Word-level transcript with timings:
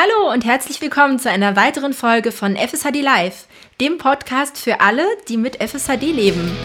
Hallo 0.00 0.32
und 0.32 0.44
herzlich 0.44 0.80
willkommen 0.80 1.18
zu 1.18 1.28
einer 1.28 1.56
weiteren 1.56 1.92
Folge 1.92 2.30
von 2.30 2.54
FSHD 2.54 3.02
Live, 3.02 3.46
dem 3.80 3.98
Podcast 3.98 4.56
für 4.56 4.80
alle, 4.80 5.02
die 5.28 5.36
mit 5.36 5.56
FSHD 5.56 6.12
leben. 6.12 6.56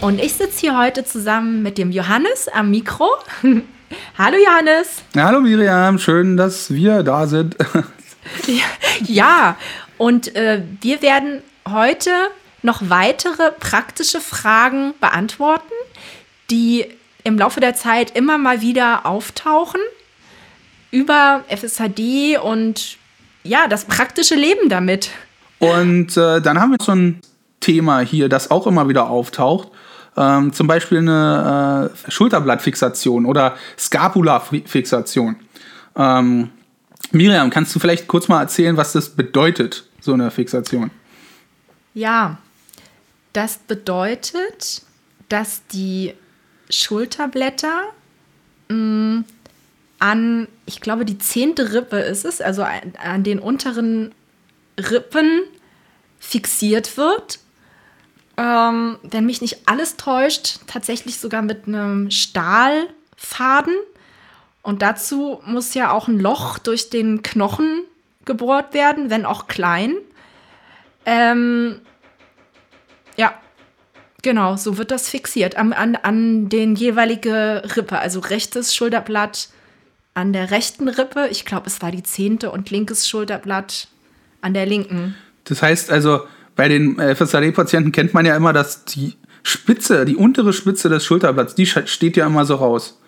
Und 0.00 0.20
ich 0.20 0.32
sitze 0.32 0.58
hier 0.58 0.76
heute 0.76 1.04
zusammen 1.04 1.62
mit 1.62 1.78
dem 1.78 1.92
Johannes 1.92 2.48
am 2.48 2.72
Mikro. 2.72 3.06
Hallo 4.18 4.36
Johannes. 4.44 5.04
Hallo 5.14 5.40
Miriam, 5.40 6.00
schön, 6.00 6.36
dass 6.36 6.72
wir 6.72 7.04
da 7.04 7.28
sind. 7.28 7.54
ja, 9.06 9.56
und 10.00 10.34
äh, 10.34 10.62
wir 10.80 11.02
werden 11.02 11.42
heute 11.68 12.10
noch 12.62 12.80
weitere 12.88 13.52
praktische 13.52 14.22
Fragen 14.22 14.94
beantworten, 14.98 15.74
die 16.50 16.86
im 17.22 17.36
Laufe 17.36 17.60
der 17.60 17.74
Zeit 17.74 18.16
immer 18.16 18.38
mal 18.38 18.62
wieder 18.62 19.04
auftauchen 19.04 19.82
über 20.90 21.44
FSHD 21.48 22.38
und 22.42 22.96
ja, 23.44 23.68
das 23.68 23.84
praktische 23.84 24.36
Leben 24.36 24.70
damit. 24.70 25.10
Und 25.58 26.16
äh, 26.16 26.40
dann 26.40 26.58
haben 26.58 26.70
wir 26.70 26.78
so 26.80 26.92
ein 26.92 27.20
Thema 27.60 28.00
hier, 28.00 28.30
das 28.30 28.50
auch 28.50 28.66
immer 28.66 28.88
wieder 28.88 29.10
auftaucht. 29.10 29.68
Ähm, 30.16 30.54
zum 30.54 30.66
Beispiel 30.66 30.96
eine 30.96 31.90
äh, 32.06 32.10
Schulterblattfixation 32.10 33.26
oder 33.26 33.54
Scapula-Fixation. 33.78 35.36
Ähm, 35.94 36.48
Miriam, 37.12 37.50
kannst 37.50 37.74
du 37.74 37.78
vielleicht 37.78 38.06
kurz 38.08 38.28
mal 38.28 38.40
erzählen, 38.40 38.76
was 38.76 38.92
das 38.92 39.10
bedeutet, 39.10 39.84
so 40.00 40.12
eine 40.12 40.30
Fixation? 40.30 40.90
Ja, 41.94 42.38
das 43.32 43.58
bedeutet, 43.58 44.82
dass 45.28 45.66
die 45.68 46.14
Schulterblätter 46.68 47.82
mh, 48.68 48.76
mm, 48.76 49.24
an, 49.98 50.48
ich 50.64 50.80
glaube, 50.80 51.04
die 51.04 51.18
zehnte 51.18 51.74
Rippe 51.74 51.98
ist 51.98 52.24
es, 52.24 52.40
also 52.40 52.62
an, 52.62 53.22
den 53.22 53.38
unteren 53.38 54.14
Rippen 54.78 55.42
fixiert 56.18 56.96
wird 56.96 57.38
ähm, 58.40 58.98
wenn 59.02 59.26
mich 59.26 59.42
nicht 59.42 59.68
alles 59.68 59.96
täuscht, 59.98 60.60
tatsächlich 60.66 61.18
sogar 61.18 61.42
mit 61.42 61.68
einem 61.68 62.10
Stahlfaden. 62.10 63.74
Und 64.62 64.82
dazu 64.82 65.40
muss 65.44 65.74
ja 65.74 65.90
auch 65.90 66.08
ein 66.08 66.20
Loch 66.20 66.58
durch 66.58 66.90
den 66.90 67.22
Knochen 67.22 67.84
gebohrt 68.24 68.74
werden, 68.74 69.10
wenn 69.10 69.24
auch 69.24 69.46
klein. 69.46 69.94
Ähm, 71.06 71.80
ja, 73.16 73.34
genau, 74.22 74.56
so 74.56 74.76
wird 74.76 74.90
das 74.90 75.08
fixiert. 75.08 75.56
An, 75.56 75.72
an, 75.72 75.96
an 75.96 76.48
den 76.48 76.74
jeweilige 76.74 77.62
Rippe, 77.76 77.98
also 77.98 78.20
rechtes 78.20 78.74
Schulterblatt 78.74 79.48
an 80.12 80.32
der 80.32 80.50
rechten 80.50 80.88
Rippe. 80.88 81.28
Ich 81.30 81.44
glaube, 81.44 81.66
es 81.66 81.80
war 81.80 81.90
die 81.90 82.02
zehnte 82.02 82.50
und 82.50 82.70
linkes 82.70 83.08
Schulterblatt 83.08 83.88
an 84.42 84.54
der 84.54 84.66
linken. 84.66 85.14
Das 85.44 85.62
heißt 85.62 85.90
also, 85.90 86.20
bei 86.56 86.68
den 86.68 86.98
äh, 86.98 87.14
FSAD-Patienten 87.14 87.92
kennt 87.92 88.12
man 88.12 88.26
ja 88.26 88.36
immer, 88.36 88.52
dass 88.52 88.84
die 88.84 89.16
Spitze, 89.42 90.04
die 90.04 90.16
untere 90.16 90.52
Spitze 90.52 90.90
des 90.90 91.04
Schulterblatts, 91.04 91.54
die 91.54 91.66
steht 91.66 92.16
ja 92.16 92.26
immer 92.26 92.44
so 92.44 92.56
raus. 92.56 92.99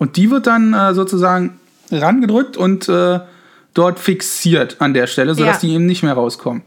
Und 0.00 0.16
die 0.16 0.30
wird 0.30 0.46
dann 0.46 0.72
äh, 0.72 0.94
sozusagen 0.94 1.60
rangedrückt 1.92 2.56
und 2.56 2.88
äh, 2.88 3.20
dort 3.74 3.98
fixiert 3.98 4.76
an 4.80 4.94
der 4.94 5.06
Stelle, 5.06 5.34
sodass 5.34 5.62
ja. 5.62 5.68
die 5.68 5.74
eben 5.74 5.84
nicht 5.84 6.02
mehr 6.02 6.14
rauskommen. 6.14 6.62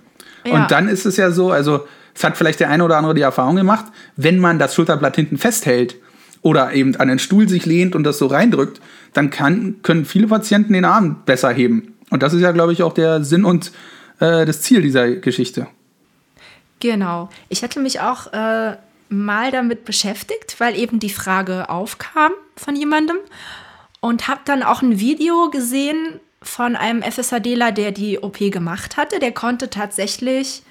Ja. 0.46 0.54
Und 0.54 0.70
dann 0.70 0.88
ist 0.88 1.08
es 1.08 1.18
ja 1.18 1.32
so, 1.32 1.50
also 1.50 1.88
es 2.14 2.24
hat 2.24 2.38
vielleicht 2.38 2.60
der 2.60 2.70
eine 2.70 2.84
oder 2.84 2.96
andere 2.96 3.16
die 3.16 3.22
Erfahrung 3.22 3.56
gemacht, 3.56 3.86
wenn 4.18 4.38
man 4.38 4.60
das 4.60 4.76
Schulterblatt 4.76 5.16
hinten 5.16 5.40
festhält 5.40 5.96
oder 6.44 6.74
eben 6.74 6.96
an 6.98 7.08
den 7.08 7.18
Stuhl 7.18 7.50
sich 7.50 7.66
lehnt 7.66 7.96
und 7.96 8.04
das 8.04 8.20
so 8.20 8.28
reindrückt, 8.28 8.80
dann 9.14 9.32
kann, 9.32 9.78
können 9.82 10.06
viele 10.06 10.28
Patienten 10.28 10.74
den 10.74 10.86
Arm 10.86 11.24
besser 11.26 11.50
heben. 11.50 11.96
Und 12.12 12.22
das 12.22 12.36
ist 12.36 12.42
ja, 12.42 12.52
glaube 12.52 12.72
ich, 12.72 12.84
auch 12.84 12.94
der 12.94 13.24
Sinn 13.24 13.46
und 13.46 13.72
äh, 14.20 14.46
das 14.46 14.62
Ziel 14.62 14.84
dieser 14.84 15.10
Geschichte. 15.16 15.66
Genau. 16.80 17.30
Ich 17.50 17.64
hatte 17.64 17.80
mich 17.80 18.00
auch 18.00 18.32
äh, 18.32 18.76
mal 19.14 19.52
damit 19.52 19.86
beschäftigt, 19.86 20.60
weil 20.60 20.78
eben 20.78 21.00
die 21.00 21.10
Frage 21.10 21.70
aufkam 21.70 22.32
von 22.56 22.76
jemandem 22.76 23.18
und 24.00 24.28
habe 24.28 24.42
dann 24.46 24.64
auch 24.64 24.82
ein 24.82 25.00
Video 25.00 25.50
gesehen 25.50 26.20
von 26.42 26.76
einem 26.76 27.02
FSHDler, 27.02 27.72
der 27.72 27.92
die 27.92 28.20
OP 28.20 28.38
gemacht 28.40 28.98
hatte. 28.98 29.20
Der 29.20 29.32
konnte 29.32 29.70
tatsächlich 29.70 30.64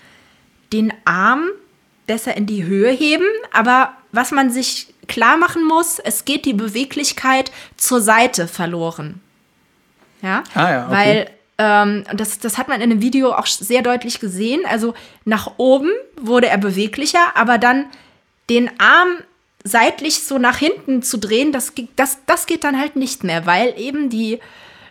den 0.73 0.93
Arm 1.05 1.49
besser 2.07 2.37
in 2.37 2.47
die 2.47 2.65
Höhe 2.65 2.91
heben, 2.91 3.25
aber 3.53 3.95
was 4.11 4.33
man 4.33 4.51
sich 4.51 4.93
klar 5.09 5.37
machen 5.37 5.65
muss, 5.65 5.99
es 5.99 6.25
geht 6.25 6.45
die 6.45 6.53
Beweglichkeit 6.53 7.51
zur 7.77 8.01
Seite 8.01 8.49
verloren. 8.49 9.21
Ja, 10.21 10.45
ah 10.55 10.71
ja 10.71 10.87
okay. 10.87 10.95
weil 10.95 11.31
ähm, 11.59 12.05
das, 12.15 12.39
das 12.39 12.59
hat 12.59 12.69
man 12.69 12.81
in 12.81 12.91
dem 12.91 13.03
Video 13.03 13.33
auch 13.33 13.47
sehr 13.47 13.83
deutlich 13.83 14.21
gesehen. 14.21 14.63
Also 14.69 14.95
nach 15.25 15.53
oben 15.57 15.91
wurde 16.21 16.49
er 16.49 16.59
beweglicher, 16.59 17.35
aber 17.35 17.59
dann 17.59 17.87
den 18.51 18.71
Arm 18.79 19.19
seitlich 19.65 20.25
so 20.25 20.39
nach 20.39 20.57
hinten 20.57 21.03
zu 21.03 21.19
drehen, 21.19 21.53
das, 21.53 21.73
das, 21.97 22.19
das 22.27 22.47
geht 22.47 22.65
dann 22.65 22.79
halt 22.79 22.97
nicht 22.97 23.25
mehr, 23.25 23.47
weil 23.47 23.75
eben 23.79 24.11
die, 24.11 24.41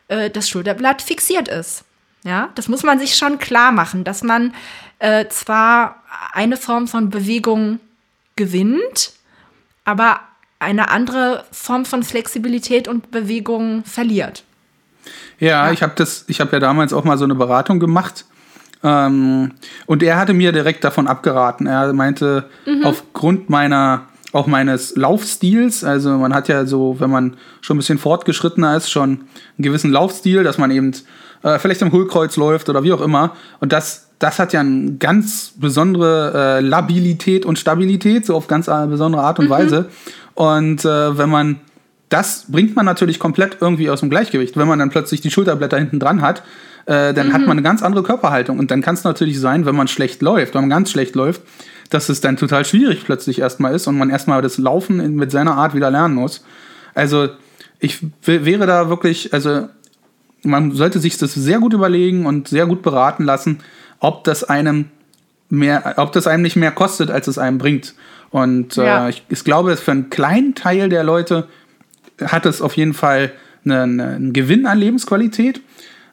äh, 0.07 0.29
das 0.29 0.50
Schulterblatt 0.50 1.01
fixiert 1.01 1.47
ist. 1.47 1.84
Ja, 2.23 2.50
das 2.56 2.67
muss 2.67 2.84
man 2.84 3.00
sich 3.00 3.16
schon 3.16 3.40
klar 3.40 3.72
machen, 3.72 4.03
dass 4.03 4.22
man 4.22 4.53
äh, 5.00 5.28
zwar 5.29 6.03
eine 6.34 6.56
Form 6.56 6.88
von 6.88 7.09
Bewegung 7.09 7.79
gewinnt, 8.35 9.13
aber 9.85 10.19
eine 10.59 10.90
andere 10.90 11.45
Form 11.51 11.85
von 11.85 12.03
Flexibilität 12.03 12.88
und 12.88 13.09
Bewegung 13.09 13.84
verliert. 13.84 14.44
Ja, 15.40 15.66
ja. 15.66 15.72
ich 15.72 15.81
habe 15.81 15.94
das, 15.95 16.25
ich 16.28 16.40
habe 16.40 16.51
ja 16.51 16.59
damals 16.59 16.94
auch 16.94 17.03
mal 17.03 17.17
so 17.17 17.23
eine 17.23 17.34
Beratung 17.34 17.79
gemacht. 17.79 18.25
Ähm, 18.84 19.52
und 19.86 20.03
er 20.03 20.18
hatte 20.18 20.34
mir 20.34 20.52
direkt 20.52 20.84
davon 20.84 21.08
abgeraten. 21.08 21.68
Er 21.68 21.94
meinte, 21.94 22.46
mhm. 22.66 22.84
aufgrund 22.84 23.50
meiner, 23.50 24.03
auch 24.34 24.47
meines 24.47 24.96
Laufstils, 24.96 25.84
also 25.84 26.18
man 26.18 26.34
hat 26.34 26.47
ja 26.47 26.66
so, 26.66 27.00
wenn 27.00 27.09
man 27.09 27.38
schon 27.62 27.78
ein 27.78 27.80
bisschen 27.80 28.00
fortgeschrittener 28.00 28.75
ist, 28.75 28.90
schon 28.90 29.09
einen 29.09 29.24
gewissen 29.59 29.91
Laufstil, 29.91 30.44
dass 30.44 30.58
man 30.58 30.72
eben 30.72 30.94
äh, 31.44 31.59
vielleicht 31.59 31.81
im 31.81 31.91
Hohlkreuz 31.91 32.38
läuft 32.38 32.70
oder 32.70 32.84
wie 32.84 32.94
auch 32.94 33.02
immer. 33.02 33.36
Und 33.59 33.74
das, 33.74 34.09
das 34.20 34.40
hat 34.40 34.53
ja 34.53 34.62
eine 34.62 34.94
ganz 34.94 35.53
besondere 35.58 36.34
äh, 36.34 36.59
Labilität 36.62 37.46
und 37.46 37.59
Stabilität, 37.59 38.25
so 38.25 38.36
auf 38.36 38.47
ganz 38.47 38.68
äh, 38.68 38.88
besondere 38.88 39.22
Art 39.22 39.40
und 39.40 39.46
mhm. 39.46 39.52
Weise. 39.52 39.90
Und 40.34 40.86
äh, 40.86 41.18
wenn 41.18 41.30
man 41.30 41.59
das 42.11 42.45
bringt 42.49 42.75
man 42.75 42.85
natürlich 42.85 43.19
komplett 43.19 43.57
irgendwie 43.61 43.89
aus 43.89 44.01
dem 44.01 44.09
Gleichgewicht. 44.09 44.57
Wenn 44.57 44.67
man 44.67 44.77
dann 44.77 44.89
plötzlich 44.89 45.22
die 45.22 45.31
Schulterblätter 45.31 45.79
hinten 45.79 45.97
dran 45.97 46.22
hat, 46.22 46.44
äh, 46.85 47.13
dann 47.13 47.29
mhm. 47.29 47.33
hat 47.33 47.41
man 47.41 47.51
eine 47.51 47.61
ganz 47.61 47.81
andere 47.81 48.03
Körperhaltung. 48.03 48.59
Und 48.59 48.69
dann 48.69 48.81
kann 48.81 48.95
es 48.95 49.05
natürlich 49.05 49.39
sein, 49.39 49.66
wenn 49.66 49.75
man 49.75 49.88
schlecht 49.88 50.22
läuft, 50.22 50.53
wenn 50.53 50.61
man 50.61 50.69
ganz 50.69 50.91
schlecht 50.91 51.16
läuft, 51.16 51.41
dass 51.89 52.09
es 52.09 52.19
dann 52.19 52.35
total 52.35 52.66
schwierig 52.66 53.05
plötzlich 53.05 53.39
erstmal 53.39 53.73
ist 53.73 53.88
und 53.88 53.97
man 53.97 54.09
erstmal 54.09 54.41
das 54.41 54.57
Laufen 54.57 55.16
mit 55.16 55.31
seiner 55.31 55.55
Art 55.55 55.73
wieder 55.73 55.89
lernen 55.89 56.16
muss. 56.16 56.44
Also 56.94 57.29
ich 57.79 57.99
wäre 58.25 58.67
da 58.67 58.89
wirklich, 58.89 59.33
also 59.33 59.69
man 60.43 60.72
sollte 60.72 60.99
sich 60.99 61.17
das 61.17 61.33
sehr 61.33 61.59
gut 61.59 61.73
überlegen 61.73 62.25
und 62.25 62.49
sehr 62.49 62.66
gut 62.66 62.81
beraten 62.81 63.23
lassen, 63.23 63.59
ob 63.99 64.25
das 64.25 64.43
einem 64.43 64.85
mehr, 65.49 65.93
ob 65.95 66.11
das 66.11 66.28
einem 66.28 66.43
nicht 66.43 66.57
mehr 66.57 66.72
kostet, 66.72 67.09
als 67.09 67.28
es 67.28 67.38
einem 67.38 67.57
bringt. 67.57 67.93
Und 68.31 68.78
äh, 68.78 69.09
ich, 69.09 69.23
ich 69.29 69.43
glaube, 69.43 69.75
für 69.78 69.91
einen 69.91 70.09
kleinen 70.09 70.55
Teil 70.55 70.89
der 70.89 71.03
Leute 71.03 71.47
hat 72.28 72.46
es 72.46 72.62
auf 72.62 72.76
jeden 72.78 72.94
Fall 72.94 73.32
einen, 73.66 74.00
einen 74.00 74.34
Gewinn 74.34 74.66
an 74.66 74.78
Lebensqualität. 74.78 75.62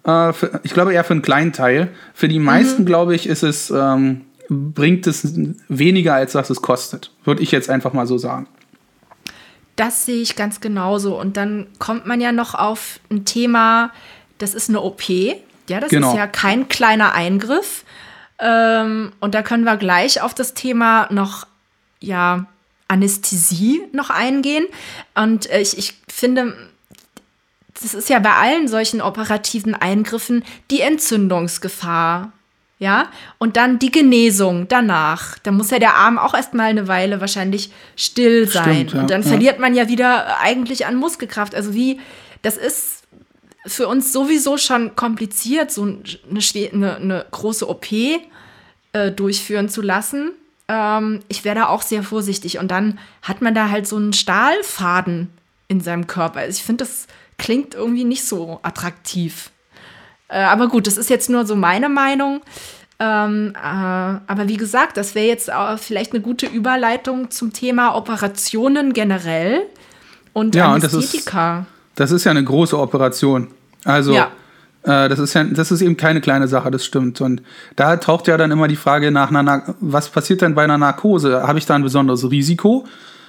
Äh, 0.04 0.32
für, 0.32 0.60
ich 0.62 0.74
glaube 0.74 0.92
eher 0.92 1.04
für 1.04 1.14
einen 1.14 1.22
kleinen 1.22 1.52
Teil. 1.52 1.88
Für 2.14 2.28
die 2.28 2.38
meisten, 2.38 2.82
mhm. 2.82 2.86
glaube 2.86 3.14
ich, 3.14 3.26
ist 3.28 3.42
es, 3.42 3.70
ähm, 3.70 4.22
bringt 4.48 5.06
es 5.06 5.34
weniger, 5.68 6.14
als 6.14 6.34
was 6.34 6.50
es 6.50 6.62
kostet. 6.62 7.12
Würde 7.24 7.42
ich 7.42 7.50
jetzt 7.50 7.70
einfach 7.70 7.92
mal 7.92 8.06
so 8.06 8.18
sagen. 8.18 8.46
Das 9.76 10.06
sehe 10.06 10.20
ich 10.20 10.34
ganz 10.34 10.60
genauso. 10.60 11.18
Und 11.18 11.36
dann 11.36 11.68
kommt 11.78 12.06
man 12.06 12.20
ja 12.20 12.32
noch 12.32 12.54
auf 12.54 13.00
ein 13.10 13.24
Thema, 13.24 13.92
das 14.38 14.54
ist 14.54 14.68
eine 14.68 14.80
OP. 14.80 15.08
Ja, 15.08 15.80
das 15.80 15.90
genau. 15.90 16.10
ist 16.10 16.16
ja 16.16 16.26
kein 16.26 16.68
kleiner 16.68 17.14
Eingriff. 17.14 17.84
Ähm, 18.40 19.12
und 19.20 19.34
da 19.34 19.42
können 19.42 19.64
wir 19.64 19.76
gleich 19.76 20.22
auf 20.22 20.34
das 20.34 20.54
Thema 20.54 21.08
noch 21.12 21.46
ja, 22.00 22.46
Anästhesie 22.88 23.82
noch 23.92 24.10
eingehen. 24.10 24.66
Und 25.14 25.48
äh, 25.50 25.60
ich, 25.60 25.78
ich 25.78 25.94
finde, 26.08 26.56
das 27.80 27.94
ist 27.94 28.08
ja 28.08 28.18
bei 28.18 28.32
allen 28.32 28.66
solchen 28.66 29.00
operativen 29.00 29.74
Eingriffen 29.74 30.44
die 30.70 30.80
Entzündungsgefahr. 30.80 32.32
Ja, 32.80 33.10
und 33.38 33.56
dann 33.56 33.80
die 33.80 33.90
Genesung 33.90 34.68
danach. 34.68 35.36
Da 35.40 35.50
muss 35.50 35.70
ja 35.70 35.80
der 35.80 35.96
Arm 35.96 36.16
auch 36.16 36.32
erstmal 36.32 36.70
eine 36.70 36.86
Weile 36.86 37.20
wahrscheinlich 37.20 37.72
still 37.96 38.46
sein. 38.46 38.88
Stimmt, 38.88 38.92
ja, 38.92 39.00
und 39.00 39.10
dann 39.10 39.22
ja. 39.22 39.28
verliert 39.28 39.58
man 39.58 39.74
ja 39.74 39.88
wieder 39.88 40.38
eigentlich 40.38 40.86
an 40.86 40.94
Muskelkraft. 40.94 41.56
Also 41.56 41.74
wie, 41.74 41.98
das 42.42 42.56
ist 42.56 43.02
für 43.66 43.88
uns 43.88 44.12
sowieso 44.12 44.58
schon 44.58 44.94
kompliziert, 44.94 45.72
so 45.72 45.82
eine, 45.82 46.00
eine, 46.72 46.96
eine 46.96 47.26
große 47.32 47.68
OP 47.68 47.86
äh, 47.90 49.10
durchführen 49.10 49.68
zu 49.68 49.82
lassen. 49.82 50.30
Ähm, 50.68 51.20
ich 51.28 51.44
wäre 51.44 51.56
da 51.56 51.68
auch 51.68 51.82
sehr 51.82 52.02
vorsichtig. 52.02 52.58
Und 52.58 52.70
dann 52.70 52.98
hat 53.22 53.42
man 53.42 53.54
da 53.54 53.70
halt 53.70 53.86
so 53.86 53.96
einen 53.96 54.12
Stahlfaden 54.12 55.30
in 55.66 55.80
seinem 55.80 56.06
Körper. 56.06 56.40
Also 56.40 56.58
ich 56.58 56.64
finde, 56.64 56.84
das 56.84 57.06
klingt 57.38 57.74
irgendwie 57.74 58.04
nicht 58.04 58.24
so 58.26 58.60
attraktiv. 58.62 59.50
Äh, 60.28 60.40
aber 60.40 60.68
gut, 60.68 60.86
das 60.86 60.96
ist 60.96 61.10
jetzt 61.10 61.30
nur 61.30 61.46
so 61.46 61.56
meine 61.56 61.88
Meinung. 61.88 62.42
Ähm, 63.00 63.52
äh, 63.54 63.58
aber 63.58 64.48
wie 64.48 64.56
gesagt, 64.56 64.96
das 64.96 65.14
wäre 65.14 65.26
jetzt 65.26 65.50
vielleicht 65.76 66.12
eine 66.12 66.20
gute 66.20 66.46
Überleitung 66.46 67.30
zum 67.30 67.52
Thema 67.52 67.94
Operationen 67.94 68.92
generell 68.92 69.62
und 70.32 70.54
ja, 70.54 70.72
Anästhetika. 70.72 71.58
Und 71.58 71.66
das, 71.66 71.70
ist, 71.70 72.00
das 72.00 72.10
ist 72.10 72.24
ja 72.24 72.32
eine 72.32 72.44
große 72.44 72.78
Operation. 72.78 73.48
Also 73.84 74.12
ja. 74.12 74.30
Äh, 74.82 75.08
das 75.08 75.18
ist 75.18 75.34
ja, 75.34 75.44
das 75.44 75.70
ist 75.70 75.82
eben 75.82 75.96
keine 75.96 76.20
kleine 76.20 76.48
Sache, 76.48 76.70
das 76.70 76.84
stimmt. 76.84 77.20
Und 77.20 77.42
da 77.76 77.96
taucht 77.96 78.26
ja 78.28 78.36
dann 78.36 78.50
immer 78.50 78.68
die 78.68 78.76
Frage 78.76 79.10
nach, 79.10 79.30
einer, 79.30 79.74
was 79.80 80.08
passiert 80.08 80.42
denn 80.42 80.54
bei 80.54 80.64
einer 80.64 80.78
Narkose? 80.78 81.42
Habe 81.46 81.58
ich 81.58 81.66
da 81.66 81.74
ein 81.74 81.82
besonderes 81.82 82.30
Risiko, 82.30 82.86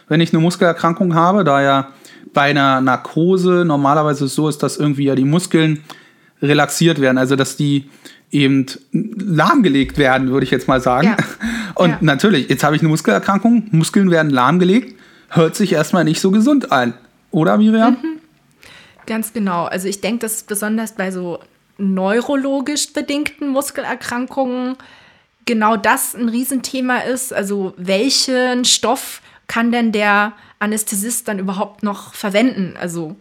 wenn 0.08 0.22
ich 0.22 0.34
eine 0.34 0.42
Muskelerkrankung 0.42 1.16
habe? 1.16 1.44
Da 1.44 1.62
ja 1.62 1.88
bei 2.34 2.44
einer 2.44 2.82
Narkose 2.82 3.64
normalerweise 3.66 4.28
so 4.28 4.48
ist, 4.48 4.62
dass 4.64 4.78
irgendwie 4.78 5.06
ja 5.06 5.16
die 5.16 5.26
Muskeln 5.26 5.82
relaxiert 6.42 7.02
werden, 7.02 7.18
also 7.18 7.36
dass 7.36 7.58
die 7.58 7.90
eben 8.32 8.68
lahmgelegt 8.92 9.98
werden, 9.98 10.30
würde 10.30 10.44
ich 10.44 10.52
jetzt 10.52 10.68
mal 10.68 10.82
sagen. 10.82 11.08
Ja. 11.08 11.18
Und 11.76 11.90
ja. 11.90 11.98
natürlich, 12.02 12.50
jetzt 12.50 12.64
habe 12.64 12.76
ich 12.76 12.82
eine 12.82 12.90
Muskelerkrankung, 12.90 13.68
Muskeln 13.72 14.12
werden 14.12 14.30
lahmgelegt, 14.30 14.96
hört 15.30 15.56
sich 15.56 15.74
erstmal 15.74 16.04
nicht 16.04 16.22
so 16.22 16.32
gesund 16.32 16.72
an. 16.72 16.94
Oder, 17.32 17.58
Miriam? 17.58 17.94
Mhm. 17.94 18.19
Ganz 19.10 19.34
genau. 19.34 19.66
Also 19.66 19.88
ich 19.88 20.02
denke, 20.02 20.20
dass 20.20 20.44
besonders 20.44 20.92
bei 20.92 21.10
so 21.10 21.40
neurologisch 21.80 22.94
bedingten 22.94 23.50
Muskelerkrankungen 23.50 24.76
genau 25.46 25.78
das 25.78 26.14
ein 26.14 26.30
Riesenthema 26.30 27.00
ist. 27.00 27.34
Also 27.34 27.74
welchen 27.76 28.66
Stoff 28.66 29.24
kann 29.48 29.72
denn 29.72 29.92
der 29.92 30.34
Anästhesist 30.60 31.28
dann 31.28 31.40
überhaupt 31.40 31.82
noch 31.82 32.14
verwenden? 32.14 32.76
Also 32.80 33.16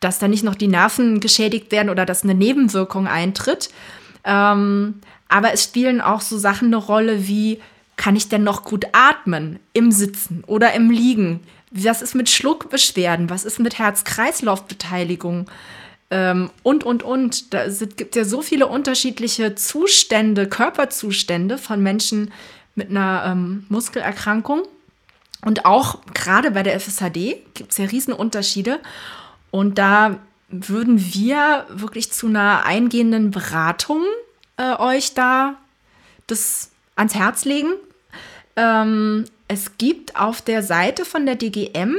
dass 0.00 0.18
da 0.18 0.26
nicht 0.26 0.42
noch 0.42 0.54
die 0.54 0.68
Nerven 0.68 1.20
geschädigt 1.20 1.70
werden 1.70 1.90
oder 1.90 2.06
dass 2.06 2.24
eine 2.24 2.34
Nebenwirkung 2.34 3.06
eintritt. 3.06 3.68
Ähm, 4.24 5.02
aber 5.28 5.52
es 5.52 5.64
spielen 5.64 6.00
auch 6.00 6.22
so 6.22 6.38
Sachen 6.38 6.68
eine 6.68 6.76
Rolle 6.76 7.28
wie, 7.28 7.60
kann 8.00 8.16
ich 8.16 8.30
denn 8.30 8.44
noch 8.44 8.64
gut 8.64 8.86
atmen 8.92 9.60
im 9.74 9.92
Sitzen 9.92 10.42
oder 10.46 10.72
im 10.72 10.90
Liegen? 10.90 11.40
Was 11.70 12.00
ist 12.00 12.14
mit 12.14 12.30
Schluckbeschwerden? 12.30 13.28
Was 13.28 13.44
ist 13.44 13.58
mit 13.58 13.78
Herz-Kreislauf-Beteiligung? 13.78 15.50
Ähm, 16.10 16.48
und, 16.62 16.82
und, 16.82 17.02
und. 17.02 17.52
Da 17.52 17.66
gibt 17.68 18.16
ja 18.16 18.24
so 18.24 18.40
viele 18.40 18.68
unterschiedliche 18.68 19.54
Zustände, 19.54 20.48
Körperzustände 20.48 21.58
von 21.58 21.82
Menschen 21.82 22.32
mit 22.74 22.88
einer 22.88 23.24
ähm, 23.26 23.66
Muskelerkrankung. 23.68 24.62
Und 25.44 25.66
auch 25.66 26.00
gerade 26.14 26.52
bei 26.52 26.62
der 26.62 26.80
FSHD 26.80 27.36
gibt 27.52 27.72
es 27.72 27.76
ja 27.76 27.84
Riesenunterschiede. 27.84 28.80
Und 29.50 29.76
da 29.76 30.20
würden 30.48 31.12
wir 31.12 31.66
wirklich 31.68 32.12
zu 32.12 32.28
einer 32.28 32.64
eingehenden 32.64 33.30
Beratung 33.30 34.02
äh, 34.56 34.74
euch 34.78 35.12
da 35.12 35.56
das 36.28 36.70
ans 36.96 37.14
Herz 37.14 37.44
legen. 37.44 37.74
Ähm, 38.56 39.24
es 39.48 39.78
gibt 39.78 40.16
auf 40.16 40.42
der 40.42 40.62
Seite 40.62 41.04
von 41.04 41.26
der 41.26 41.36
DGM 41.36 41.96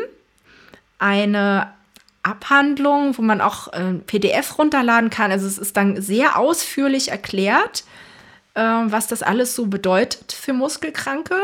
eine 0.99 1.73
Abhandlung, 2.23 3.17
wo 3.17 3.21
man 3.21 3.41
auch 3.41 3.73
äh, 3.73 3.93
PDF 4.05 4.57
runterladen 4.57 5.09
kann. 5.09 5.31
Also 5.31 5.47
es 5.47 5.57
ist 5.57 5.75
dann 5.75 6.01
sehr 6.01 6.37
ausführlich 6.37 7.09
erklärt, 7.09 7.83
äh, 8.53 8.61
was 8.61 9.07
das 9.07 9.23
alles 9.23 9.55
so 9.55 9.65
bedeutet 9.65 10.31
für 10.31 10.53
Muskelkranke, 10.53 11.35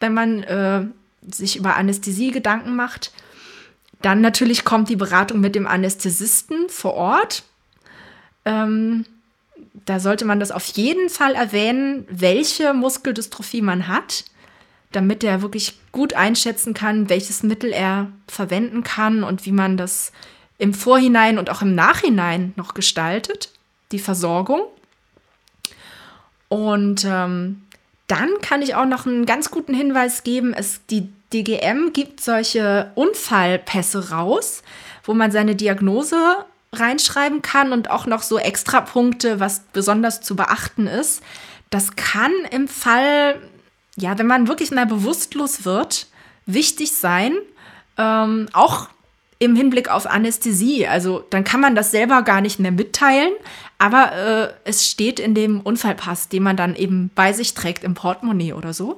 wenn 0.00 0.14
man 0.14 0.42
äh, 0.44 0.86
sich 1.28 1.56
über 1.56 1.76
Anästhesie 1.76 2.30
Gedanken 2.30 2.76
macht. 2.76 3.12
Dann 4.02 4.20
natürlich 4.20 4.64
kommt 4.64 4.88
die 4.88 4.96
Beratung 4.96 5.40
mit 5.40 5.54
dem 5.54 5.66
Anästhesisten 5.66 6.68
vor 6.68 6.94
Ort. 6.94 7.42
Ähm, 8.44 9.06
da 9.86 9.98
sollte 9.98 10.24
man 10.24 10.40
das 10.40 10.50
auf 10.50 10.66
jeden 10.66 11.08
Fall 11.08 11.34
erwähnen, 11.34 12.06
welche 12.08 12.74
Muskeldystrophie 12.74 13.62
man 13.62 13.88
hat, 13.88 14.24
damit 14.94 15.24
er 15.24 15.42
wirklich 15.42 15.78
gut 15.92 16.14
einschätzen 16.14 16.74
kann, 16.74 17.08
welches 17.08 17.42
Mittel 17.42 17.72
er 17.72 18.08
verwenden 18.28 18.82
kann 18.82 19.24
und 19.24 19.46
wie 19.46 19.52
man 19.52 19.76
das 19.76 20.12
im 20.58 20.74
Vorhinein 20.74 21.38
und 21.38 21.50
auch 21.50 21.62
im 21.62 21.74
Nachhinein 21.74 22.52
noch 22.56 22.74
gestaltet, 22.74 23.50
die 23.92 23.98
Versorgung. 23.98 24.62
Und 26.48 27.04
ähm, 27.04 27.62
dann 28.06 28.30
kann 28.42 28.62
ich 28.62 28.74
auch 28.74 28.86
noch 28.86 29.06
einen 29.06 29.26
ganz 29.26 29.50
guten 29.50 29.74
Hinweis 29.74 30.22
geben. 30.22 30.54
Es, 30.54 30.80
die 30.90 31.08
DGM 31.32 31.92
gibt 31.92 32.20
solche 32.20 32.92
Unfallpässe 32.94 34.10
raus, 34.10 34.62
wo 35.02 35.14
man 35.14 35.32
seine 35.32 35.56
Diagnose 35.56 36.36
reinschreiben 36.72 37.42
kann 37.42 37.72
und 37.72 37.90
auch 37.90 38.06
noch 38.06 38.22
so 38.22 38.38
extra 38.38 38.80
Punkte, 38.80 39.40
was 39.40 39.60
besonders 39.72 40.20
zu 40.20 40.36
beachten 40.36 40.86
ist. 40.86 41.22
Das 41.70 41.96
kann 41.96 42.32
im 42.50 42.68
Fall, 42.68 43.40
ja, 43.96 44.18
wenn 44.18 44.26
man 44.26 44.48
wirklich 44.48 44.70
mal 44.70 44.86
bewusstlos 44.86 45.64
wird, 45.64 46.06
wichtig 46.46 46.92
sein, 46.92 47.32
ähm, 47.96 48.48
auch 48.52 48.88
im 49.38 49.56
Hinblick 49.56 49.90
auf 49.90 50.06
Anästhesie. 50.06 50.86
Also 50.86 51.24
dann 51.30 51.44
kann 51.44 51.60
man 51.60 51.74
das 51.74 51.90
selber 51.90 52.22
gar 52.22 52.40
nicht 52.40 52.58
mehr 52.58 52.72
mitteilen, 52.72 53.32
aber 53.78 54.12
äh, 54.12 54.48
es 54.64 54.88
steht 54.88 55.20
in 55.20 55.34
dem 55.34 55.60
Unfallpass, 55.60 56.28
den 56.28 56.42
man 56.42 56.56
dann 56.56 56.74
eben 56.74 57.10
bei 57.14 57.32
sich 57.32 57.54
trägt 57.54 57.84
im 57.84 57.94
Portemonnaie 57.94 58.52
oder 58.52 58.72
so. 58.72 58.96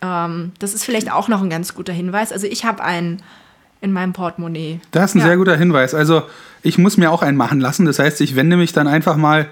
Ähm, 0.00 0.52
das 0.58 0.74
ist 0.74 0.84
vielleicht 0.84 1.10
auch 1.10 1.28
noch 1.28 1.42
ein 1.42 1.50
ganz 1.50 1.74
guter 1.74 1.92
Hinweis. 1.92 2.32
Also 2.32 2.46
ich 2.46 2.64
habe 2.64 2.82
einen 2.82 3.22
in 3.80 3.92
meinem 3.92 4.12
Portemonnaie. 4.12 4.80
Das 4.90 5.10
ist 5.10 5.14
ein 5.16 5.20
ja. 5.20 5.26
sehr 5.26 5.36
guter 5.36 5.56
Hinweis. 5.56 5.94
Also 5.94 6.22
ich 6.62 6.78
muss 6.78 6.96
mir 6.96 7.10
auch 7.10 7.22
einen 7.22 7.36
machen 7.36 7.60
lassen. 7.60 7.84
Das 7.84 7.98
heißt, 7.98 8.20
ich 8.22 8.34
wende 8.34 8.56
mich 8.56 8.72
dann 8.72 8.88
einfach 8.88 9.16
mal 9.16 9.48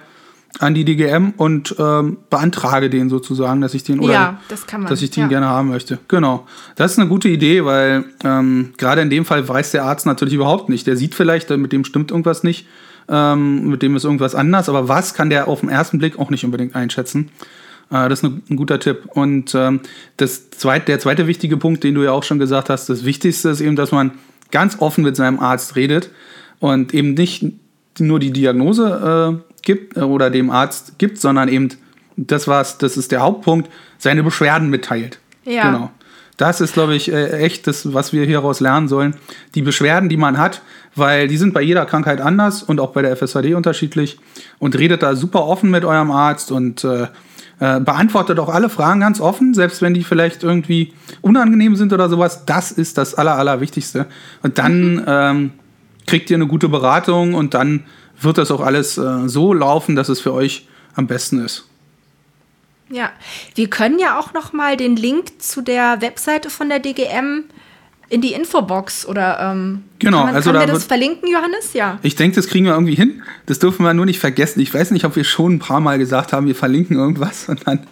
an 0.59 0.75
die 0.75 0.85
DGM 0.85 1.33
und 1.37 1.75
ähm, 1.79 2.19
beantrage 2.29 2.91
den 2.91 3.09
sozusagen, 3.09 3.61
dass 3.61 3.75
ich 3.75 3.85
den 3.85 4.01
oder 4.01 4.13
ja, 4.13 4.41
das 4.49 4.67
dass 4.89 5.03
ich 5.03 5.11
den 5.11 5.23
ja. 5.23 5.29
gerne 5.29 5.47
haben 5.47 5.69
möchte. 5.69 5.99
Genau. 6.09 6.47
Das 6.77 6.93
ist 6.93 6.99
eine 6.99 7.09
gute 7.09 7.29
Idee, 7.29 7.65
weil 7.65 8.05
ähm, 8.23 8.75
gerade 8.77 9.01
in 9.01 9.11
dem 9.11 9.25
Fall 9.25 9.49
weiß 9.49 9.71
der 9.71 9.85
Arzt 9.85 10.05
natürlich 10.07 10.35
überhaupt 10.35 10.69
nicht. 10.69 10.87
Der 10.87 10.97
sieht 10.97 11.15
vielleicht, 11.15 11.51
mit 11.51 11.73
dem 11.73 11.85
stimmt 11.85 12.11
irgendwas 12.11 12.43
nicht, 12.43 12.67
ähm, 13.09 13.69
mit 13.69 13.83
dem 13.83 13.97
ist 13.97 14.05
irgendwas 14.05 14.35
anders, 14.35 14.69
aber 14.69 14.89
was 14.89 15.15
kann 15.15 15.31
der 15.31 15.49
auf 15.49 15.61
den 15.61 15.71
ersten 15.71 15.99
Blick 15.99 16.19
auch 16.19 16.31
nicht 16.31 16.45
unbedingt 16.45 16.77
einschätzen. 16.77 17.31
Äh, 17.91 18.09
das 18.09 18.21
ist 18.21 18.25
ein, 18.25 18.43
ein 18.51 18.57
guter 18.57 18.79
Tipp. 18.79 19.07
Und 19.07 19.55
ähm, 19.55 19.81
das 20.19 20.51
zweit, 20.51 20.87
der 20.87 21.01
zweite 21.01 21.27
wichtige 21.27 21.57
Punkt, 21.57 21.83
den 21.83 21.95
du 21.95 22.03
ja 22.03 22.13
auch 22.13 22.25
schon 22.25 22.39
gesagt 22.39 22.69
hast, 22.71 22.89
das 22.89 23.05
Wichtigste 23.05 23.49
ist 23.51 23.61
eben, 23.61 23.77
dass 23.77 23.91
man 23.91 24.13
ganz 24.51 24.77
offen 24.81 25.03
mit 25.03 25.17
seinem 25.17 25.41
Arzt 25.41 25.77
redet 25.77 26.11
und 26.61 26.95
eben 26.95 27.15
nicht 27.15 27.45
nur 27.99 28.19
die 28.19 28.33
Diagnose 28.33 29.41
äh, 29.43 29.52
gibt 29.63 29.97
äh, 29.97 30.01
oder 30.01 30.31
dem 30.31 30.51
Arzt 30.51 30.99
gibt, 30.99 31.19
sondern 31.19 31.49
eben 31.49 31.69
das 32.17 32.47
was, 32.49 32.79
das 32.79 32.97
ist 32.97 33.13
der 33.13 33.21
Hauptpunkt, 33.21 33.71
seine 33.99 34.23
Beschwerden 34.23 34.69
mitteilt. 34.69 35.19
Ja. 35.45 35.71
Genau. 35.71 35.91
Das 36.37 36.61
ist, 36.61 36.75
glaube 36.75 36.95
ich, 36.95 37.13
äh, 37.13 37.39
echt 37.39 37.67
das, 37.67 37.93
was 37.93 38.13
wir 38.13 38.25
hieraus 38.25 38.61
lernen 38.61 38.89
sollen. 38.89 39.15
Die 39.55 39.63
Beschwerden, 39.63 40.09
die 40.09 40.17
man 40.17 40.39
hat, 40.39 40.63
weil 40.97 41.29
die 41.29 41.37
sind 41.37 41.55
bei 41.55 41.63
jeder 41.63 41.87
Krankheit 41.87 42.21
anders 42.21 42.63
und 42.63 42.81
auch 42.81 42.93
bei 42.93 43.03
der 43.03 43.17
FSHD 43.17 43.55
unterschiedlich. 43.55 44.19
Und 44.59 44.79
redet 44.79 45.03
da 45.03 45.15
super 45.15 45.47
offen 45.47 45.71
mit 45.71 45.85
eurem 45.85 46.11
Arzt 46.11 46.51
und 46.51 46.85
äh, 46.85 47.07
äh, 47.61 47.81
beantwortet 47.81 48.41
auch 48.41 48.49
alle 48.49 48.69
Fragen 48.71 49.01
ganz 49.01 49.21
offen, 49.21 49.55
selbst 49.55 49.83
wenn 49.83 49.95
die 49.95 50.03
vielleicht 50.03 50.43
irgendwie 50.43 50.95
unangenehm 51.21 51.77
sind 51.77 51.93
oder 51.93 52.09
sowas. 52.09 52.45
Das 52.45 52.73
ist 52.73 52.99
das 52.99 53.15
Aller, 53.15 53.37
Allerwichtigste. 53.37 54.07
Und 54.43 54.59
dann 54.59 55.05
ähm, 55.07 55.51
kriegt 56.07 56.31
ihr 56.31 56.37
eine 56.37 56.47
gute 56.47 56.69
Beratung 56.69 57.35
und 57.35 57.55
dann 57.55 57.85
wird 58.21 58.39
das 58.39 58.51
auch 58.51 58.61
alles 58.61 58.99
äh, 58.99 59.29
so 59.29 59.53
laufen, 59.53 59.97
dass 59.97 60.09
es 60.09 60.21
für 60.21 60.33
euch 60.33 60.67
am 60.95 61.07
besten 61.07 61.45
ist. 61.45 61.67
Ja, 62.91 63.11
wir 63.55 63.71
können 63.71 63.99
ja 63.99 64.19
auch 64.19 64.35
noch 64.35 64.53
mal 64.53 64.77
den 64.77 64.97
Link 64.97 65.41
zu 65.41 65.63
der 65.63 66.03
Webseite 66.03 66.51
von 66.51 66.69
der 66.69 66.79
DGM 66.79 67.45
in 68.11 68.21
die 68.21 68.35
Infobox 68.35 69.07
oder 69.07 69.41
ähm, 69.41 69.85
genau, 69.99 70.19
kann, 70.19 70.27
man, 70.27 70.35
also 70.37 70.51
kann 70.51 70.61
da 70.61 70.67
wir 70.67 70.75
das 70.75 70.85
verlinken, 70.85 71.31
Johannes? 71.31 71.73
Ja. 71.73 71.99
Ich 72.03 72.15
denke, 72.15 72.37
das 72.37 72.47
kriegen 72.47 72.67
wir 72.67 72.75
irgendwie 72.75 72.95
hin. 72.95 73.23
Das 73.47 73.59
dürfen 73.59 73.85
wir 73.85 73.95
nur 73.95 74.05
nicht 74.05 74.19
vergessen. 74.19 74.61
Ich 74.61 74.75
weiß 74.75 74.91
nicht, 74.91 75.07
ob 75.07 75.17
wir 75.17 75.25
schon 75.25 75.55
ein 75.55 75.59
paar 75.59 75.81
Mal 75.81 75.97
gesagt 75.99 76.35
haben, 76.35 76.47
wir 76.47 76.55
verlinken 76.55 76.99
irgendwas 76.99 77.49
und 77.49 77.67
dann, 77.67 77.87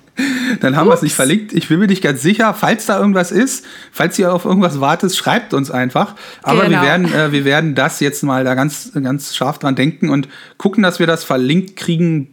dann 0.61 0.77
haben 0.77 0.89
wir 0.89 0.95
es 0.95 1.03
nicht 1.03 1.15
verlinkt. 1.15 1.53
Ich 1.53 1.69
bin 1.69 1.79
mir 1.79 1.87
nicht 1.87 2.03
ganz 2.03 2.23
sicher, 2.23 2.55
falls 2.55 2.87
da 2.87 2.99
irgendwas 2.99 3.33
ist, 3.33 3.65
falls 3.93 4.19
ihr 4.19 4.33
auf 4.33 4.45
irgendwas 4.45 4.81
wartet, 4.81 5.15
schreibt 5.15 5.55
uns 5.55 5.71
einfach. 5.71 6.15
Aber 6.43 6.65
genau. 6.65 6.81
wir, 6.81 6.87
werden, 6.87 7.13
äh, 7.13 7.33
wir 7.33 7.45
werden 7.45 7.75
das 7.75 8.01
jetzt 8.01 8.23
mal 8.23 8.45
da 8.45 8.55
ganz, 8.55 8.93
ganz 9.03 9.35
scharf 9.35 9.59
dran 9.59 9.77
denken 9.77 10.11
und 10.11 10.29
gucken, 10.59 10.83
dass 10.83 10.99
wir 10.99 11.07
das 11.07 11.25
verlinkt 11.25 11.77
kriegen 11.77 12.29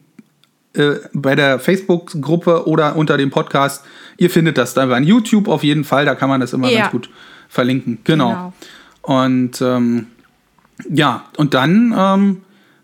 äh, 0.73 0.95
bei 1.13 1.35
der 1.35 1.59
Facebook-Gruppe 1.59 2.67
oder 2.67 2.95
unter 2.95 3.17
dem 3.17 3.29
Podcast. 3.29 3.83
Ihr 4.17 4.29
findet 4.29 4.57
das 4.57 4.73
da 4.73 4.85
bei 4.85 4.99
YouTube 4.99 5.47
auf 5.47 5.63
jeden 5.63 5.83
Fall, 5.83 6.05
da 6.05 6.15
kann 6.15 6.29
man 6.29 6.41
das 6.41 6.53
immer 6.53 6.69
ja. 6.69 6.81
ganz 6.81 6.91
gut 6.91 7.09
verlinken. 7.49 7.99
Genau. 8.03 8.29
genau. 8.29 8.53
Und 9.01 9.61
ähm, 9.61 10.07
ja, 10.89 11.25
und 11.37 11.53
dann 11.53 11.93
ähm, 11.97 12.41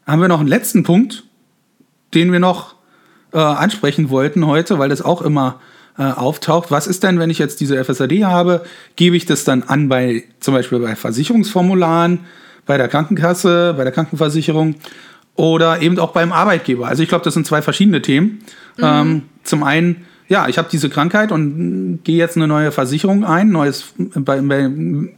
haben 0.08 0.22
wir 0.22 0.28
noch 0.28 0.40
einen 0.40 0.50
letzten 0.50 0.84
Punkt, 0.84 1.24
den 2.14 2.32
wir 2.32 2.40
noch 2.40 2.76
äh, 3.34 3.38
ansprechen 3.38 4.10
wollten 4.10 4.46
heute, 4.46 4.80
weil 4.80 4.90
das 4.90 5.02
auch 5.02 5.22
immer 5.22 5.60
äh, 5.98 6.04
auftaucht. 6.04 6.72
Was 6.72 6.88
ist 6.88 7.04
denn, 7.04 7.20
wenn 7.20 7.30
ich 7.30 7.40
jetzt 7.40 7.60
diese 7.60 7.84
FSAD 7.84 8.24
habe? 8.24 8.64
Gebe 8.96 9.16
ich 9.16 9.26
das 9.26 9.44
dann 9.44 9.64
an 9.64 9.90
bei 9.90 10.24
zum 10.40 10.54
Beispiel 10.54 10.80
bei 10.80 10.96
Versicherungsformularen, 10.96 12.20
bei 12.66 12.78
der 12.78 12.88
Krankenkasse, 12.88 13.74
bei 13.78 13.84
der 13.84 13.94
Krankenversicherung 13.94 14.76
oder 15.36 15.82
eben 15.82 16.00
auch 16.00 16.12
beim 16.12 16.32
Arbeitgeber? 16.32 16.88
Also 16.88 17.04
ich 17.04 17.10
glaube, 17.10 17.24
das 17.24 17.34
sind 17.34 17.46
zwei 17.46 17.62
verschiedene 17.62 18.02
Themen. 18.02 18.44
Mhm. 18.78 18.84
Ähm, 18.84 19.22
zum 19.44 19.64
einen 19.64 20.06
ja, 20.34 20.48
ich 20.48 20.58
habe 20.58 20.68
diese 20.72 20.90
Krankheit 20.90 21.32
und 21.32 22.00
gehe 22.04 22.18
jetzt 22.18 22.38
eine 22.38 22.48
neue 22.48 22.72
Versicherung 22.72 23.24
ein, 23.24 23.50
neues, 23.50 23.94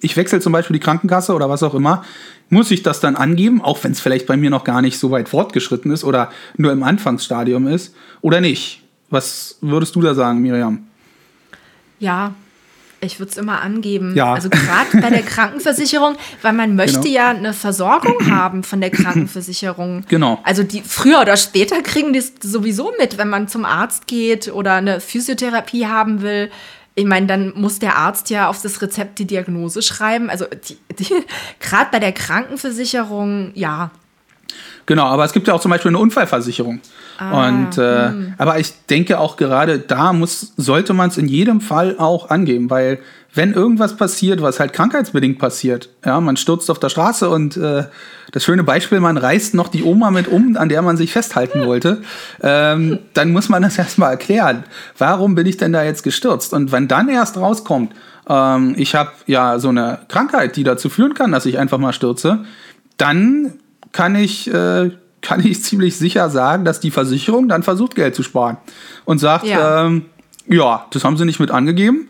ich 0.01 0.17
wechsle 0.17 0.41
zum 0.41 0.51
Beispiel 0.51 0.74
die 0.74 0.84
Krankenkasse 0.84 1.34
oder 1.34 1.50
was 1.50 1.63
auch 1.63 1.74
immer, 1.74 2.03
muss 2.50 2.69
ich 2.69 2.84
das 2.84 3.00
dann 3.00 3.15
angeben, 3.15 3.62
auch 3.62 3.81
wenn 3.86 3.93
es 3.93 4.01
vielleicht 4.01 4.27
bei 4.27 4.36
mir 4.36 4.50
noch 4.50 4.65
gar 4.65 4.81
nicht 4.81 5.00
so 5.00 5.12
weit 5.12 5.29
fortgeschritten 5.29 5.89
ist 5.89 6.03
oder 6.03 6.31
nur 6.57 6.74
im 6.74 6.84
Anfangsstadium 6.84 7.65
ist 7.65 7.95
oder 8.19 8.41
nicht? 8.41 8.84
Was 9.10 9.57
würdest 9.62 9.95
du 9.95 10.01
da 10.01 10.13
sagen, 10.15 10.41
Miriam? 10.41 10.86
Ja, 12.00 12.34
ich 13.02 13.20
würde 13.20 13.32
es 13.32 13.38
immer 13.38 13.62
angeben. 13.62 14.16
Ja. 14.16 14.34
Also 14.34 14.50
gerade 14.50 15.00
bei 15.02 15.10
der 15.10 15.22
Krankenversicherung, 15.22 16.16
weil 16.42 16.54
man 16.54 16.75
möchte 16.75 17.02
genau. 17.02 17.14
ja 17.14 17.30
eine 17.30 17.54
Versorgung 17.54 18.30
haben 18.32 18.64
von 18.64 18.82
der 18.82 18.90
Krankenversicherung. 18.90 20.06
Genau. 20.16 20.40
Also 20.44 20.64
die 20.64 20.82
früher 20.82 21.20
oder 21.20 21.36
später 21.36 21.82
kriegen 21.82 22.14
die 22.14 22.20
es 22.20 22.34
sowieso 22.42 22.94
mit, 23.00 23.18
wenn 23.18 23.28
man 23.28 23.48
zum 23.48 23.66
Arzt 23.66 24.08
geht 24.08 24.48
oder 24.48 24.74
eine 24.75 25.00
Physiotherapie 25.00 25.88
haben 25.88 26.22
will. 26.22 26.50
Ich 26.96 27.06
meine, 27.06 27.28
dann 27.28 27.54
muss 27.56 27.80
der 27.80 27.98
Arzt 27.98 28.30
ja 28.30 28.48
auf 28.48 28.62
das 28.62 28.82
Rezept 28.82 29.20
die 29.20 29.25
Diagnose 29.25 29.82
schreiben. 29.82 30.30
Also 30.30 30.46
gerade 31.60 31.88
bei 31.92 32.00
der 32.00 32.14
Krankenversicherung, 32.14 33.52
ja, 33.56 33.92
Genau, 34.86 35.06
aber 35.06 35.25
es 35.25 35.34
gibt 35.34 35.48
ja 35.48 35.54
auch 35.54 35.62
zum 35.62 35.72
Beispiel 35.72 35.89
eine 35.89 36.00
Unfallversicherung. 36.00 36.80
Ah, 37.18 37.48
und 37.48 37.77
äh, 37.77 38.08
hm. 38.10 38.34
aber 38.38 38.60
ich 38.60 38.74
denke 38.89 39.20
auch 39.20 39.38
gerade 39.38 39.80
da 39.80 40.13
muss, 40.13 40.54
sollte 40.58 40.94
man 40.94 41.10
es 41.10 41.18
in 41.18 41.27
jedem 41.27 41.62
Fall 41.62 41.96
auch 41.98 42.30
angeben, 42.30 42.70
weil 42.70 43.00
wenn 43.34 43.54
irgendwas 43.54 43.98
passiert, 43.98 44.42
was 44.42 44.60
halt 44.60 44.74
krankheitsbedingt 44.74 45.39
passiert, 45.39 45.89
ja, 46.06 46.20
man 46.22 46.38
stürzt 46.38 46.72
auf 46.72 46.80
der 46.80 46.89
Straße 46.89 47.30
und 47.30 47.58
äh, 47.58 47.84
das 48.32 48.44
schöne 48.44 48.63
Beispiel, 48.63 49.00
man 49.00 49.18
reißt 49.18 49.54
noch 49.56 49.68
die 49.68 49.84
Oma 49.84 50.12
mit 50.12 50.27
um, 50.27 50.56
an 50.58 50.70
der 50.70 50.82
man 50.82 50.98
sich 50.98 51.12
festhalten 51.12 51.65
wollte, 51.65 52.01
ähm, 52.42 53.00
dann 53.13 53.32
muss 53.32 53.50
man 53.50 53.62
das 53.62 53.77
erstmal 53.77 54.12
erklären. 54.12 54.63
Warum 54.98 55.36
bin 55.36 55.48
ich 55.48 55.58
denn 55.58 55.74
da 55.74 55.84
jetzt 55.84 56.04
gestürzt? 56.04 56.54
Und 56.54 56.72
wenn 56.72 56.88
dann 56.88 57.10
erst 57.10 57.38
rauskommt, 57.38 57.94
ähm, 58.27 58.74
ich 58.77 58.96
habe 58.96 59.12
ja 59.25 59.60
so 59.60 59.70
eine 59.70 60.00
Krankheit, 60.08 60.56
die 60.56 60.63
dazu 60.63 60.89
führen 60.89 61.13
kann, 61.13 61.32
dass 61.32 61.46
ich 61.46 61.60
einfach 61.60 61.77
mal 61.77 61.94
stürze, 61.94 62.46
dann 62.98 63.54
kann 63.96 64.14
ich, 64.16 64.54
äh, 64.54 64.92
kann 65.22 65.46
ich 65.46 65.64
ziemlich 65.64 65.98
sicher 65.98 66.30
sagen, 66.30 66.66
dass 66.66 66.82
die 66.82 66.92
Versicherung 66.92 67.48
dann 67.48 67.64
versucht, 67.64 67.96
Geld 67.96 68.14
zu 68.14 68.24
sparen. 68.24 68.58
Und 69.06 69.20
sagt, 69.20 69.46
ja, 69.46 69.86
ähm, 69.86 70.06
ja 70.48 70.86
das 70.92 71.06
haben 71.06 71.16
sie 71.16 71.24
nicht 71.24 71.40
mit 71.40 71.50
angegeben. 71.50 72.10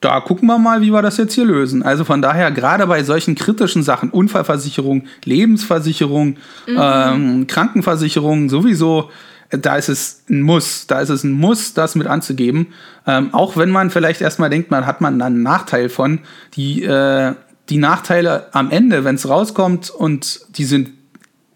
Da 0.00 0.20
gucken 0.20 0.46
wir 0.46 0.58
mal, 0.58 0.80
wie 0.80 0.92
wir 0.92 1.02
das 1.02 1.16
jetzt 1.16 1.34
hier 1.34 1.44
lösen. 1.44 1.82
Also 1.82 2.04
von 2.04 2.22
daher, 2.22 2.52
gerade 2.52 2.86
bei 2.86 3.02
solchen 3.02 3.34
kritischen 3.34 3.82
Sachen, 3.82 4.10
Unfallversicherung, 4.10 5.06
Lebensversicherung, 5.24 6.36
mhm. 6.68 6.78
ähm, 6.78 7.46
Krankenversicherung, 7.48 8.48
sowieso, 8.48 9.10
da 9.50 9.76
ist 9.76 9.88
es 9.88 10.22
ein 10.30 10.42
Muss. 10.42 10.86
Da 10.86 11.00
ist 11.00 11.08
es 11.08 11.24
ein 11.24 11.32
Muss, 11.32 11.74
das 11.74 11.96
mit 11.96 12.06
anzugeben. 12.06 12.68
Ähm, 13.08 13.34
auch 13.34 13.56
wenn 13.56 13.70
man 13.70 13.90
vielleicht 13.90 14.20
erstmal 14.20 14.50
denkt, 14.50 14.70
man 14.70 14.86
hat 14.86 15.00
man 15.00 15.18
dann 15.18 15.34
einen 15.34 15.42
Nachteil 15.42 15.88
von. 15.88 16.20
Die, 16.54 16.84
äh, 16.84 17.34
die 17.70 17.78
Nachteile 17.78 18.54
am 18.54 18.70
Ende, 18.70 19.02
wenn 19.02 19.16
es 19.16 19.28
rauskommt 19.28 19.90
und 19.90 20.40
die 20.58 20.64
sind 20.64 20.90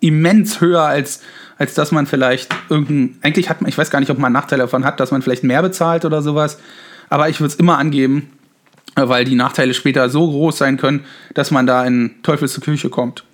immens 0.01 0.61
höher 0.61 0.83
als 0.83 1.21
als 1.59 1.75
dass 1.75 1.93
man 1.93 2.07
vielleicht 2.07 2.55
irgendein, 2.69 3.19
eigentlich 3.23 3.51
hat 3.51 3.61
man, 3.61 3.69
ich 3.69 3.77
weiß 3.77 3.91
gar 3.91 4.01
nicht, 4.01 4.11
ob 4.11 4.19
man 4.19 4.27
einen 4.27 4.35
Nachteil 4.35 4.61
davon 4.61 4.85
hat, 4.85 5.01
dass 5.01 5.11
man 5.11 5.23
vielleicht 5.23 5.43
mehr 5.43 5.61
bezahlt 5.61 6.05
oder 6.05 6.23
sowas, 6.23 6.59
aber 7.11 7.29
ich 7.29 7.41
würde 7.41 7.53
es 7.53 7.59
immer 7.59 7.79
angeben, 7.79 8.31
weil 8.95 9.25
die 9.25 9.35
Nachteile 9.35 9.75
später 9.75 10.09
so 10.09 10.29
groß 10.29 10.57
sein 10.57 10.77
können, 10.77 11.05
dass 11.35 11.51
man 11.51 11.67
da 11.67 11.85
in 11.85 12.15
Teufels 12.23 12.61
Küche 12.61 12.91
kommt. 12.91 13.25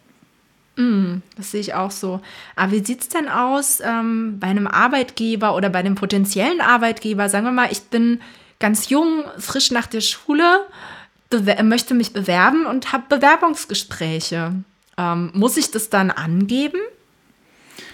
Mm, 0.77 1.17
das 1.37 1.53
sehe 1.53 1.61
ich 1.61 1.75
auch 1.75 1.91
so. 1.91 2.21
Aber 2.57 2.73
wie 2.73 2.85
sieht 2.85 3.03
es 3.03 3.09
denn 3.09 3.29
aus 3.29 3.81
ähm, 3.81 4.39
bei 4.41 4.49
einem 4.49 4.67
Arbeitgeber 4.67 5.55
oder 5.55 5.71
bei 5.71 5.79
einem 5.79 5.95
potenziellen 5.95 6.61
Arbeitgeber? 6.61 7.29
Sagen 7.29 7.45
wir 7.45 7.53
mal, 7.53 7.69
ich 7.71 7.83
bin 7.83 8.21
ganz 8.59 8.89
jung, 8.89 9.25
frisch 9.39 9.71
nach 9.71 9.87
der 9.87 10.01
Schule, 10.01 10.67
möchte 11.63 11.95
mich 11.95 12.13
bewerben 12.13 12.67
und 12.67 12.93
habe 12.93 13.05
Bewerbungsgespräche. 13.09 14.53
Ähm, 14.97 15.31
muss 15.35 15.57
ich 15.57 15.71
das 15.71 15.91
dann 15.91 16.11
angeben, 16.11 16.79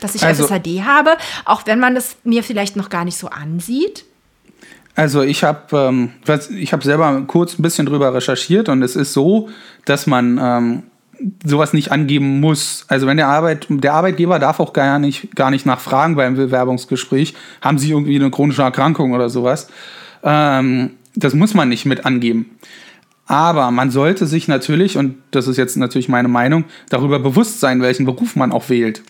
dass 0.01 0.15
ich 0.15 0.23
also, 0.23 0.47
FSHD 0.47 0.83
habe, 0.83 1.17
auch 1.45 1.67
wenn 1.67 1.79
man 1.79 1.95
das 1.95 2.17
mir 2.25 2.43
vielleicht 2.43 2.77
noch 2.77 2.91
gar 2.91 3.05
nicht 3.05 3.17
so 3.17 3.29
ansieht? 3.29 4.05
Also 4.95 5.23
ich 5.23 5.45
habe 5.45 5.77
ähm, 5.77 6.11
ich 6.57 6.73
hab 6.73 6.83
selber 6.83 7.23
kurz 7.27 7.59
ein 7.59 7.63
bisschen 7.63 7.87
drüber 7.87 8.13
recherchiert 8.13 8.69
und 8.69 8.83
es 8.83 8.97
ist 8.97 9.13
so, 9.13 9.49
dass 9.85 10.07
man 10.07 10.39
ähm, 10.43 10.83
sowas 11.45 11.73
nicht 11.73 11.93
angeben 11.93 12.41
muss. 12.41 12.85
Also 12.89 13.07
wenn 13.07 13.17
der 13.17 13.29
Arbeit, 13.29 13.67
der 13.69 13.95
Arbeitgeber 13.95 14.39
darf 14.39 14.61
auch 14.61 14.73
gar 14.73 14.99
nicht, 14.99 15.35
gar 15.37 15.51
nicht 15.51 15.67
nachfragen 15.67 16.17
beim 16.17 16.35
Bewerbungsgespräch, 16.35 17.35
haben 17.61 17.79
sie 17.79 17.91
irgendwie 17.91 18.17
eine 18.17 18.31
chronische 18.31 18.63
Erkrankung 18.63 19.13
oder 19.13 19.29
sowas. 19.29 19.69
Ähm, 20.23 20.93
das 21.15 21.35
muss 21.35 21.55
man 21.55 21.69
nicht 21.69 21.87
mit 21.87 22.07
angeben. 22.07 22.59
Aber 23.31 23.71
man 23.71 23.93
sollte 23.93 24.27
sich 24.27 24.49
natürlich, 24.49 24.97
und 24.97 25.15
das 25.31 25.47
ist 25.47 25.57
jetzt 25.57 25.77
natürlich 25.77 26.09
meine 26.09 26.27
Meinung, 26.27 26.65
darüber 26.89 27.21
bewusst 27.21 27.61
sein, 27.61 27.81
welchen 27.81 28.05
Beruf 28.05 28.35
man 28.35 28.51
auch 28.51 28.69
wählt. 28.71 29.05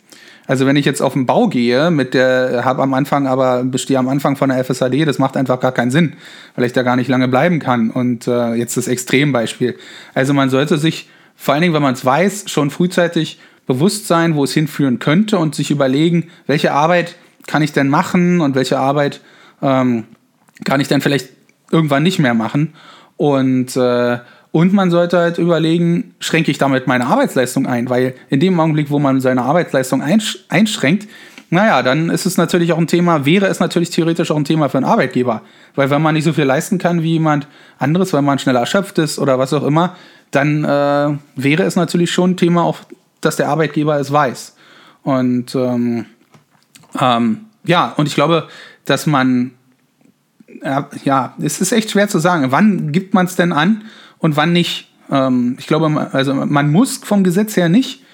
Also 0.47 0.67
wenn 0.67 0.77
ich 0.77 0.85
jetzt 0.85 1.01
auf 1.01 1.15
den 1.15 1.25
Bau 1.25 1.49
gehe, 1.49 1.91
mit 1.91 2.13
der 2.13 2.67
habe 2.67 2.83
am 2.83 2.93
Anfang 2.93 3.27
aber 3.27 3.65
bestehe 3.65 3.99
am 3.99 4.11
Anfang 4.11 4.37
von 4.37 4.51
der 4.51 4.63
FSAD, 4.63 5.07
das 5.07 5.19
macht 5.19 5.39
einfach 5.39 5.59
gar 5.59 5.73
keinen 5.73 5.91
Sinn, 5.91 6.17
weil 6.55 6.67
ich 6.67 6.75
da 6.75 6.83
gar 6.83 6.97
nicht 6.97 7.09
lange 7.09 7.29
bleiben 7.29 7.61
kann. 7.61 7.91
Und 7.91 8.27
äh, 8.27 8.53
jetzt 8.57 8.77
das 8.77 8.89
Extrembeispiel. 8.89 9.79
Also 10.13 10.35
man 10.35 10.51
sollte 10.51 10.77
sich 10.77 11.09
vor 11.35 11.55
allen 11.55 11.63
Dingen, 11.63 11.73
wenn 11.73 11.81
man 11.81 11.95
es 11.95 12.05
weiß, 12.05 12.45
schon 12.51 12.69
frühzeitig 12.69 13.41
bewusst 13.67 14.07
sein, 14.07 14.35
wo 14.35 14.45
es 14.45 14.53
hinführen 14.53 14.99
könnte 14.99 15.39
und 15.39 15.55
sich 15.55 15.71
überlegen, 15.71 16.29
welche 16.47 16.73
Arbeit 16.73 17.17
kann 17.47 17.63
ich 17.63 17.73
denn 17.73 17.89
machen 17.89 18.43
und 18.43 18.55
welche 18.55 18.79
Arbeit 18.79 19.23
ähm, 19.63 20.05
kann 20.67 20.79
ich 20.79 20.89
dann 20.89 21.01
vielleicht 21.01 21.31
irgendwann 21.71 22.03
nicht 22.03 22.19
mehr 22.19 22.35
machen. 22.35 22.75
Und, 23.21 23.77
äh, 23.77 24.19
und 24.51 24.73
man 24.73 24.91
sollte 24.91 25.19
halt 25.19 25.37
überlegen, 25.37 26.15
schränke 26.21 26.51
ich 26.51 26.57
damit 26.57 26.87
meine 26.87 27.05
Arbeitsleistung 27.05 27.67
ein? 27.67 27.91
Weil 27.91 28.15
in 28.31 28.41
dem 28.41 28.59
Augenblick, 28.59 28.89
wo 28.89 28.99
man 28.99 29.21
seine 29.21 29.43
Arbeitsleistung 29.43 30.01
einsch 30.01 30.39
einschränkt, 30.49 31.07
naja, 31.51 31.83
dann 31.83 32.09
ist 32.09 32.25
es 32.25 32.39
natürlich 32.39 32.73
auch 32.73 32.79
ein 32.79 32.87
Thema, 32.87 33.27
wäre 33.27 33.49
es 33.49 33.61
natürlich 33.61 33.91
theoretisch 33.91 34.31
auch 34.31 34.39
ein 34.39 34.47
Thema 34.47 34.71
für 34.71 34.79
einen 34.79 34.87
Arbeitgeber. 34.87 35.43
Weil 35.75 35.91
wenn 35.91 36.01
man 36.01 36.15
nicht 36.15 36.25
so 36.25 36.33
viel 36.33 36.45
leisten 36.45 36.79
kann 36.79 37.03
wie 37.03 37.13
jemand 37.13 37.47
anderes, 37.79 38.15
weil 38.15 38.23
man 38.23 38.39
schneller 38.39 38.61
erschöpft 38.61 38.97
ist 38.97 39.19
oder 39.19 39.39
was 39.39 39.53
auch 39.53 39.65
immer, 39.65 39.97
dann 40.31 40.65
äh, 40.65 41.19
wäre 41.37 41.65
es 41.65 41.77
natürlich 41.77 42.11
schon 42.11 42.31
ein 42.31 42.37
Thema, 42.39 42.63
auch, 42.63 42.79
dass 43.21 43.37
der 43.37 43.51
Arbeitgeber 43.51 44.01
es 44.01 44.11
weiß. 44.11 44.57
Und 45.03 45.55
ähm, 45.55 46.07
ähm, 46.99 47.41
ja, 47.65 47.93
und 47.99 48.09
ich 48.09 48.15
glaube, 48.15 48.49
dass 48.87 49.07
man 49.07 49.51
ja, 50.63 51.35
es 51.41 51.61
ist 51.61 51.73
echt 51.73 51.91
schwer 51.91 52.09
zu 52.09 52.19
sagen. 52.19 52.51
Wann 52.51 52.93
gibt 52.93 53.15
man 53.15 53.27
es 53.27 53.37
denn 53.37 53.53
an 53.53 53.85
und 54.19 54.37
wann 54.37 54.53
nicht? 54.53 54.89
Ähm, 55.11 55.57
ich 55.59 55.67
glaube, 55.67 56.11
also 56.13 56.35
man 56.35 56.71
muss 56.71 56.99
vom 56.99 57.25
Gesetz 57.25 57.57
her 57.57 57.69
nicht, 57.69 58.05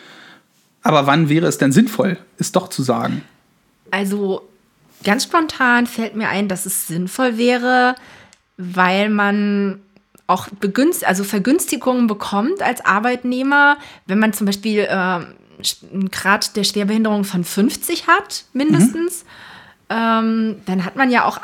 aber 0.83 1.07
wann 1.07 1.29
wäre 1.29 1.47
es 1.47 1.59
denn 1.59 1.73
sinnvoll, 1.73 2.19
es 2.39 2.53
doch 2.53 2.69
zu 2.69 2.83
sagen? 2.83 3.23
Also 3.91 4.43
ganz 5.05 5.25
spontan 5.25 5.87
fällt 5.87 6.17
mir 6.17 6.29
ein, 6.29 6.49
dass 6.49 6.67
es 6.67 6.87
sinnvoll 6.87 7.39
wäre, 7.39 7.95
weil 8.57 9.11
man 9.11 9.81
auch 10.29 10.49
begünst 10.49 11.07
also 11.07 11.23
Vergünstigungen 11.23 12.09
bekommt 12.09 12.61
als 12.63 12.85
Arbeitnehmer, 12.85 13.77
wenn 14.07 14.19
man 14.19 14.33
zum 14.33 14.47
Beispiel 14.47 14.81
äh, 14.81 14.91
einen 14.91 16.11
Grad 16.11 16.57
der 16.57 16.65
Schwerbehinderung 16.65 17.25
von 17.25 17.45
50 17.45 18.09
hat, 18.09 18.45
mindestens. 18.53 19.25
Mhm 19.25 19.29
ähm, 19.89 20.57
dann 20.67 20.85
hat 20.85 20.97
man 20.97 21.11
ja 21.11 21.25
auch 21.25 21.43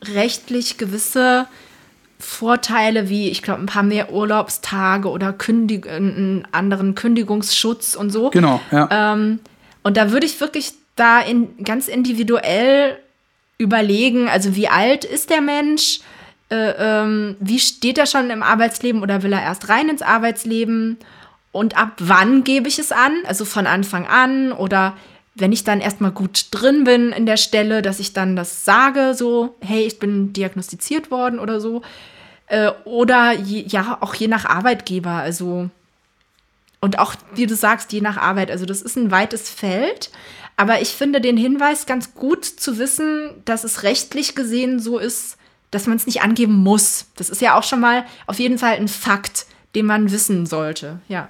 arbeitsrechtlich 0.00 0.78
gewisse 0.78 1.46
Vorteile 2.18 3.08
wie, 3.08 3.28
ich 3.28 3.42
glaube, 3.42 3.60
ein 3.60 3.66
paar 3.66 3.82
mehr 3.82 4.12
Urlaubstage 4.12 5.08
oder 5.08 5.32
Kündig 5.32 5.86
einen 5.86 6.46
anderen 6.50 6.94
Kündigungsschutz 6.94 7.94
und 7.94 8.10
so. 8.10 8.30
Genau, 8.30 8.60
ja. 8.72 8.88
Ähm, 8.90 9.38
und 9.84 9.96
da 9.96 10.10
würde 10.10 10.26
ich 10.26 10.40
wirklich 10.40 10.72
da 10.96 11.20
in, 11.20 11.62
ganz 11.62 11.86
individuell 11.86 12.98
überlegen, 13.56 14.28
also 14.28 14.56
wie 14.56 14.68
alt 14.68 15.04
ist 15.04 15.30
der 15.30 15.40
Mensch, 15.40 16.00
äh, 16.50 16.70
ähm, 16.70 17.36
wie 17.38 17.60
steht 17.60 17.98
er 17.98 18.06
schon 18.06 18.30
im 18.30 18.42
Arbeitsleben 18.42 19.02
oder 19.02 19.22
will 19.22 19.32
er 19.32 19.42
erst 19.42 19.68
rein 19.68 19.88
ins 19.88 20.02
Arbeitsleben 20.02 20.98
und 21.52 21.76
ab 21.76 21.92
wann 21.98 22.42
gebe 22.42 22.68
ich 22.68 22.78
es 22.78 22.90
an, 22.90 23.12
also 23.26 23.44
von 23.44 23.66
Anfang 23.66 24.06
an 24.06 24.52
oder 24.52 24.96
wenn 25.38 25.52
ich 25.52 25.64
dann 25.64 25.80
erstmal 25.80 26.10
gut 26.10 26.46
drin 26.50 26.84
bin 26.84 27.12
in 27.12 27.26
der 27.26 27.36
Stelle, 27.36 27.82
dass 27.82 28.00
ich 28.00 28.12
dann 28.12 28.36
das 28.36 28.64
sage, 28.64 29.14
so, 29.14 29.56
hey, 29.60 29.84
ich 29.84 29.98
bin 29.98 30.32
diagnostiziert 30.32 31.10
worden 31.10 31.38
oder 31.38 31.60
so. 31.60 31.82
Äh, 32.46 32.72
oder 32.84 33.32
je, 33.32 33.64
ja, 33.66 33.98
auch 34.00 34.14
je 34.14 34.28
nach 34.28 34.44
Arbeitgeber. 34.44 35.10
Also 35.10 35.70
Und 36.80 36.98
auch, 36.98 37.14
wie 37.34 37.46
du 37.46 37.54
sagst, 37.54 37.92
je 37.92 38.00
nach 38.00 38.16
Arbeit. 38.16 38.50
Also 38.50 38.66
das 38.66 38.82
ist 38.82 38.96
ein 38.96 39.10
weites 39.10 39.50
Feld. 39.50 40.10
Aber 40.56 40.80
ich 40.80 40.88
finde 40.90 41.20
den 41.20 41.36
Hinweis 41.36 41.86
ganz 41.86 42.14
gut 42.14 42.44
zu 42.44 42.78
wissen, 42.78 43.30
dass 43.44 43.64
es 43.64 43.82
rechtlich 43.82 44.34
gesehen 44.34 44.80
so 44.80 44.98
ist, 44.98 45.36
dass 45.70 45.86
man 45.86 45.96
es 45.96 46.06
nicht 46.06 46.22
angeben 46.22 46.54
muss. 46.54 47.06
Das 47.16 47.30
ist 47.30 47.40
ja 47.40 47.56
auch 47.56 47.62
schon 47.62 47.80
mal 47.80 48.04
auf 48.26 48.38
jeden 48.38 48.58
Fall 48.58 48.76
ein 48.76 48.88
Fakt, 48.88 49.46
den 49.74 49.86
man 49.86 50.10
wissen 50.10 50.46
sollte. 50.46 51.00
Ja. 51.08 51.28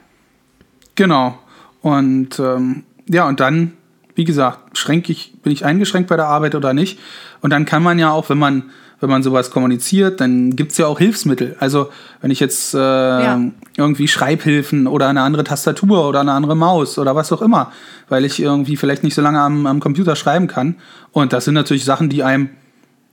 Genau. 0.94 1.38
Und 1.82 2.38
ähm, 2.38 2.84
ja, 3.06 3.26
und 3.26 3.40
dann, 3.40 3.76
wie 4.18 4.24
gesagt, 4.24 4.76
schränke 4.76 5.12
ich, 5.12 5.32
bin 5.42 5.52
ich 5.52 5.64
eingeschränkt 5.64 6.08
bei 6.08 6.16
der 6.16 6.26
Arbeit 6.26 6.56
oder 6.56 6.74
nicht? 6.74 6.98
Und 7.40 7.50
dann 7.50 7.64
kann 7.64 7.84
man 7.84 8.00
ja 8.00 8.10
auch, 8.10 8.28
wenn 8.28 8.38
man 8.38 8.64
wenn 9.00 9.10
man 9.10 9.22
sowas 9.22 9.52
kommuniziert, 9.52 10.20
dann 10.20 10.56
gibt 10.56 10.72
es 10.72 10.78
ja 10.78 10.86
auch 10.86 10.98
Hilfsmittel. 10.98 11.54
Also 11.60 11.90
wenn 12.20 12.32
ich 12.32 12.40
jetzt 12.40 12.74
äh, 12.74 12.78
ja. 12.78 13.40
irgendwie 13.76 14.08
Schreibhilfen 14.08 14.88
oder 14.88 15.06
eine 15.06 15.22
andere 15.22 15.44
Tastatur 15.44 16.08
oder 16.08 16.18
eine 16.18 16.32
andere 16.32 16.56
Maus 16.56 16.98
oder 16.98 17.14
was 17.14 17.30
auch 17.30 17.40
immer, 17.40 17.70
weil 18.08 18.24
ich 18.24 18.42
irgendwie 18.42 18.76
vielleicht 18.76 19.04
nicht 19.04 19.14
so 19.14 19.22
lange 19.22 19.40
am, 19.40 19.66
am 19.66 19.78
Computer 19.78 20.16
schreiben 20.16 20.48
kann. 20.48 20.74
Und 21.12 21.32
das 21.32 21.44
sind 21.44 21.54
natürlich 21.54 21.84
Sachen, 21.84 22.08
die 22.08 22.24
einem 22.24 22.50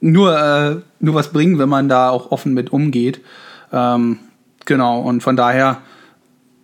nur, 0.01 0.35
äh, 0.35 0.77
nur 1.01 1.13
was 1.13 1.31
bringen, 1.31 1.59
wenn 1.59 1.69
man 1.69 1.87
da 1.87 2.09
auch 2.09 2.31
offen 2.31 2.55
mit 2.55 2.73
umgeht. 2.73 3.21
Ähm, 3.71 4.17
genau, 4.65 5.01
und 5.01 5.21
von 5.21 5.35
daher, 5.35 5.77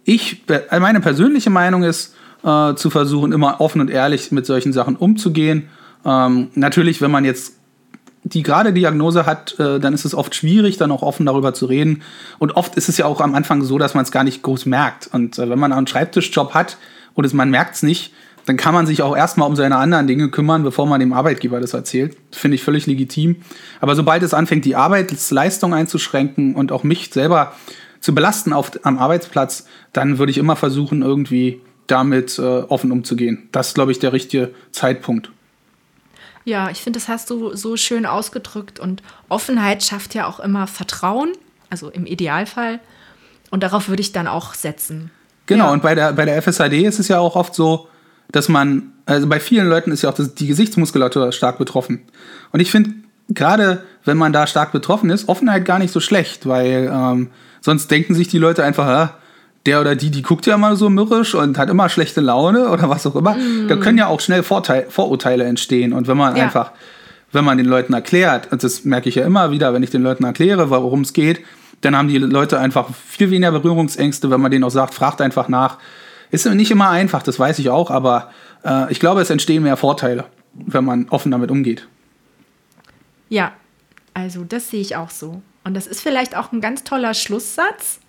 ich, 0.03 0.43
meine 0.79 0.99
persönliche 0.99 1.51
Meinung 1.51 1.83
ist, 1.83 2.15
äh, 2.43 2.75
zu 2.75 2.89
versuchen, 2.89 3.31
immer 3.31 3.61
offen 3.61 3.81
und 3.81 3.89
ehrlich 3.89 4.31
mit 4.31 4.45
solchen 4.45 4.73
Sachen 4.73 4.95
umzugehen. 4.95 5.69
Ähm, 6.05 6.49
natürlich, 6.55 7.01
wenn 7.01 7.11
man 7.11 7.25
jetzt 7.25 7.55
die 8.23 8.43
gerade 8.43 8.71
Diagnose 8.71 9.25
hat, 9.25 9.59
äh, 9.59 9.79
dann 9.79 9.93
ist 9.93 10.05
es 10.05 10.13
oft 10.13 10.35
schwierig, 10.35 10.77
dann 10.77 10.91
auch 10.91 11.01
offen 11.01 11.25
darüber 11.25 11.53
zu 11.53 11.65
reden. 11.65 12.03
Und 12.39 12.51
oft 12.51 12.75
ist 12.75 12.87
es 12.87 12.97
ja 12.97 13.05
auch 13.05 13.19
am 13.19 13.33
Anfang 13.33 13.63
so, 13.63 13.77
dass 13.77 13.93
man 13.93 14.03
es 14.03 14.11
gar 14.11 14.23
nicht 14.23 14.43
groß 14.43 14.65
merkt. 14.67 15.09
Und 15.11 15.39
äh, 15.39 15.49
wenn 15.49 15.59
man 15.59 15.73
einen 15.73 15.87
Schreibtischjob 15.87 16.53
hat 16.53 16.77
und 17.15 17.33
man 17.33 17.49
merkt 17.49 17.75
es 17.75 17.83
nicht, 17.83 18.13
dann 18.45 18.57
kann 18.57 18.73
man 18.73 18.87
sich 18.87 19.01
auch 19.01 19.15
erstmal 19.15 19.47
um 19.47 19.55
seine 19.55 19.77
anderen 19.77 20.07
Dinge 20.07 20.29
kümmern, 20.29 20.63
bevor 20.63 20.87
man 20.87 20.99
dem 20.99 21.13
Arbeitgeber 21.13 21.59
das 21.59 21.73
erzählt. 21.73 22.17
Finde 22.31 22.55
ich 22.55 22.63
völlig 22.63 22.87
legitim. 22.87 23.37
Aber 23.79 23.95
sobald 23.95 24.23
es 24.23 24.33
anfängt, 24.33 24.65
die 24.65 24.75
Arbeitsleistung 24.75 25.73
einzuschränken 25.73 26.55
und 26.55 26.71
auch 26.71 26.83
mich 26.83 27.11
selber 27.11 27.53
zu 27.99 28.15
belasten 28.15 28.51
auf, 28.51 28.71
am 28.83 28.97
Arbeitsplatz, 28.97 29.65
dann 29.93 30.17
würde 30.17 30.31
ich 30.31 30.39
immer 30.39 30.55
versuchen, 30.55 31.03
irgendwie 31.03 31.61
damit 31.91 32.39
äh, 32.39 32.41
offen 32.41 32.91
umzugehen. 32.91 33.49
Das 33.51 33.69
ist, 33.69 33.73
glaube 33.75 33.91
ich, 33.91 33.99
der 33.99 34.13
richtige 34.13 34.53
Zeitpunkt. 34.71 35.31
Ja, 36.43 36.69
ich 36.71 36.81
finde, 36.81 36.97
das 36.97 37.07
hast 37.07 37.29
du 37.29 37.55
so 37.55 37.77
schön 37.77 38.05
ausgedrückt. 38.05 38.79
Und 38.79 39.03
Offenheit 39.29 39.83
schafft 39.83 40.15
ja 40.15 40.27
auch 40.27 40.39
immer 40.39 40.67
Vertrauen, 40.67 41.33
also 41.69 41.89
im 41.89 42.05
Idealfall. 42.05 42.79
Und 43.51 43.63
darauf 43.63 43.89
würde 43.89 44.01
ich 44.01 44.11
dann 44.11 44.27
auch 44.27 44.53
setzen. 44.53 45.11
Genau, 45.45 45.65
ja. 45.65 45.71
und 45.71 45.81
bei 45.81 45.93
der, 45.93 46.13
bei 46.13 46.25
der 46.25 46.41
FSAD 46.41 46.73
ist 46.83 46.99
es 46.99 47.09
ja 47.09 47.19
auch 47.19 47.35
oft 47.35 47.53
so, 47.53 47.87
dass 48.31 48.47
man, 48.47 48.93
also 49.05 49.27
bei 49.27 49.39
vielen 49.39 49.67
Leuten 49.67 49.91
ist 49.91 50.03
ja 50.03 50.09
auch 50.09 50.13
das, 50.13 50.33
die 50.33 50.47
Gesichtsmuskulatur 50.47 51.31
stark 51.31 51.57
betroffen. 51.57 52.01
Und 52.51 52.61
ich 52.61 52.71
finde, 52.71 52.91
gerade 53.29 53.83
wenn 54.05 54.17
man 54.17 54.33
da 54.33 54.47
stark 54.47 54.71
betroffen 54.71 55.09
ist, 55.09 55.27
Offenheit 55.27 55.65
gar 55.65 55.79
nicht 55.79 55.91
so 55.91 55.99
schlecht, 55.99 56.47
weil 56.47 56.89
ähm, 56.91 57.29
sonst 57.59 57.91
denken 57.91 58.15
sich 58.15 58.29
die 58.29 58.37
Leute 58.37 58.63
einfach, 58.63 58.87
ja, 58.87 59.17
der 59.65 59.81
oder 59.81 59.95
die, 59.95 60.09
die 60.09 60.21
guckt 60.21 60.45
ja 60.47 60.55
immer 60.55 60.75
so 60.75 60.89
mürrisch 60.89 61.35
und 61.35 61.57
hat 61.57 61.69
immer 61.69 61.89
schlechte 61.89 62.21
Laune 62.21 62.69
oder 62.69 62.89
was 62.89 63.05
auch 63.05 63.15
immer. 63.15 63.35
Mm. 63.35 63.67
Da 63.67 63.75
können 63.75 63.97
ja 63.97 64.07
auch 64.07 64.19
schnell 64.19 64.43
Vorteil, 64.43 64.87
Vorurteile 64.89 65.43
entstehen. 65.43 65.93
Und 65.93 66.07
wenn 66.07 66.17
man 66.17 66.35
ja. 66.35 66.43
einfach, 66.43 66.71
wenn 67.31 67.45
man 67.45 67.57
den 67.57 67.67
Leuten 67.67 67.93
erklärt, 67.93 68.51
und 68.51 68.63
das 68.63 68.85
merke 68.85 69.09
ich 69.09 69.15
ja 69.15 69.25
immer 69.25 69.51
wieder, 69.51 69.73
wenn 69.73 69.83
ich 69.83 69.91
den 69.91 70.01
Leuten 70.01 70.23
erkläre, 70.23 70.69
worum 70.69 71.01
es 71.01 71.13
geht, 71.13 71.41
dann 71.81 71.95
haben 71.95 72.07
die 72.07 72.17
Leute 72.17 72.59
einfach 72.59 72.89
viel 72.93 73.29
weniger 73.29 73.51
Berührungsängste, 73.51 74.29
wenn 74.29 74.41
man 74.41 74.51
denen 74.51 74.63
auch 74.63 74.71
sagt, 74.71 74.93
fragt 74.93 75.21
einfach 75.21 75.47
nach. 75.47 75.77
Ist 76.31 76.45
nicht 76.45 76.71
immer 76.71 76.89
einfach, 76.89 77.23
das 77.23 77.39
weiß 77.39 77.59
ich 77.59 77.69
auch, 77.69 77.91
aber 77.91 78.31
äh, 78.63 78.91
ich 78.91 78.99
glaube, 78.99 79.21
es 79.21 79.29
entstehen 79.29 79.63
mehr 79.63 79.77
Vorteile, 79.77 80.25
wenn 80.53 80.85
man 80.85 81.07
offen 81.09 81.31
damit 81.31 81.51
umgeht. 81.51 81.87
Ja, 83.29 83.51
also 84.13 84.43
das 84.43 84.69
sehe 84.69 84.81
ich 84.81 84.95
auch 84.95 85.09
so. 85.09 85.41
Und 85.63 85.73
das 85.73 85.87
ist 85.87 86.01
vielleicht 86.01 86.35
auch 86.35 86.51
ein 86.51 86.61
ganz 86.61 86.83
toller 86.83 87.13
Schlusssatz 87.13 87.99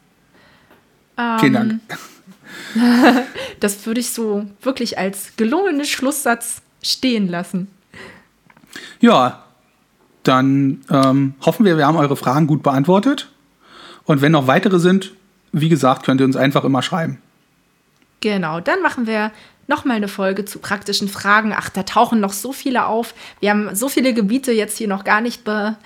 ähm, 1.19 1.39
Vielen 1.39 1.53
Dank. 1.53 1.81
das 3.61 3.87
würde 3.87 4.01
ich 4.01 4.11
so 4.11 4.47
wirklich 4.63 4.99
als 4.99 5.37
gelungenen 5.37 5.85
Schlusssatz 5.85 6.63
stehen 6.83 7.29
lassen. 7.29 7.69
Ja, 9.01 9.45
dann 10.23 10.81
ähm, 10.91 11.35
hoffen 11.45 11.65
wir, 11.65 11.77
wir 11.77 11.87
haben 11.87 11.97
eure 11.97 12.17
Fragen 12.17 12.47
gut 12.47 12.63
beantwortet. 12.63 13.29
Und 14.05 14.21
wenn 14.21 14.33
noch 14.33 14.47
weitere 14.47 14.79
sind, 14.79 15.13
wie 15.53 15.69
gesagt, 15.69 16.05
könnt 16.05 16.21
ihr 16.21 16.27
uns 16.27 16.37
einfach 16.37 16.65
immer 16.65 16.83
schreiben. 16.83 17.19
Genau, 18.21 18.61
dann 18.61 18.83
machen 18.83 19.07
wir 19.07 19.33
nochmal 19.67 19.97
eine 19.97 20.09
Folge 20.09 20.45
zu 20.45 20.59
praktischen 20.59 21.09
Fragen. 21.09 21.53
Ach, 21.57 21.69
da 21.69 21.83
tauchen 21.83 22.21
noch 22.21 22.33
so 22.33 22.53
viele 22.53 22.87
auf. 22.87 23.15
Wir 23.41 23.51
haben 23.51 23.75
so 23.75 23.89
viele 23.89 24.15
Gebiete 24.15 24.53
jetzt 24.53 24.79
hier 24.79 24.89
noch 24.89 25.05
gar 25.05 25.21
nicht 25.21 25.45
be 25.45 25.77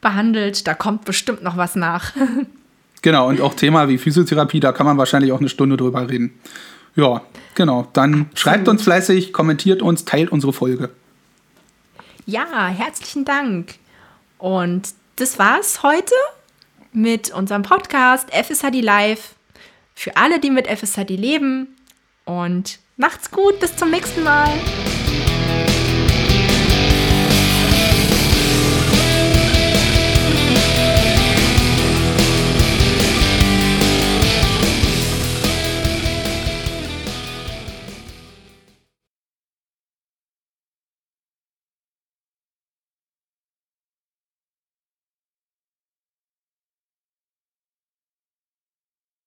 behandelt. 0.00 0.66
Da 0.66 0.74
kommt 0.74 1.04
bestimmt 1.04 1.42
noch 1.42 1.56
was 1.56 1.74
nach. 1.74 2.12
Genau, 3.06 3.28
und 3.28 3.40
auch 3.40 3.54
Thema 3.54 3.88
wie 3.88 3.98
Physiotherapie, 3.98 4.58
da 4.58 4.72
kann 4.72 4.84
man 4.84 4.98
wahrscheinlich 4.98 5.30
auch 5.30 5.38
eine 5.38 5.48
Stunde 5.48 5.76
drüber 5.76 6.10
reden. 6.10 6.40
Ja, 6.96 7.22
genau. 7.54 7.86
Dann 7.92 8.30
schreibt 8.34 8.66
uns 8.66 8.82
fleißig, 8.82 9.32
kommentiert 9.32 9.80
uns, 9.80 10.04
teilt 10.04 10.32
unsere 10.32 10.52
Folge. 10.52 10.90
Ja, 12.26 12.66
herzlichen 12.66 13.24
Dank. 13.24 13.76
Und 14.38 14.88
das 15.14 15.38
war's 15.38 15.84
heute 15.84 16.16
mit 16.92 17.32
unserem 17.32 17.62
Podcast 17.62 18.28
FSHD 18.34 18.80
Live. 18.80 19.36
Für 19.94 20.16
alle, 20.16 20.40
die 20.40 20.50
mit 20.50 20.66
FSHD 20.66 21.10
leben. 21.10 21.76
Und 22.24 22.80
macht's 22.96 23.30
gut, 23.30 23.60
bis 23.60 23.76
zum 23.76 23.92
nächsten 23.92 24.24
Mal. 24.24 24.50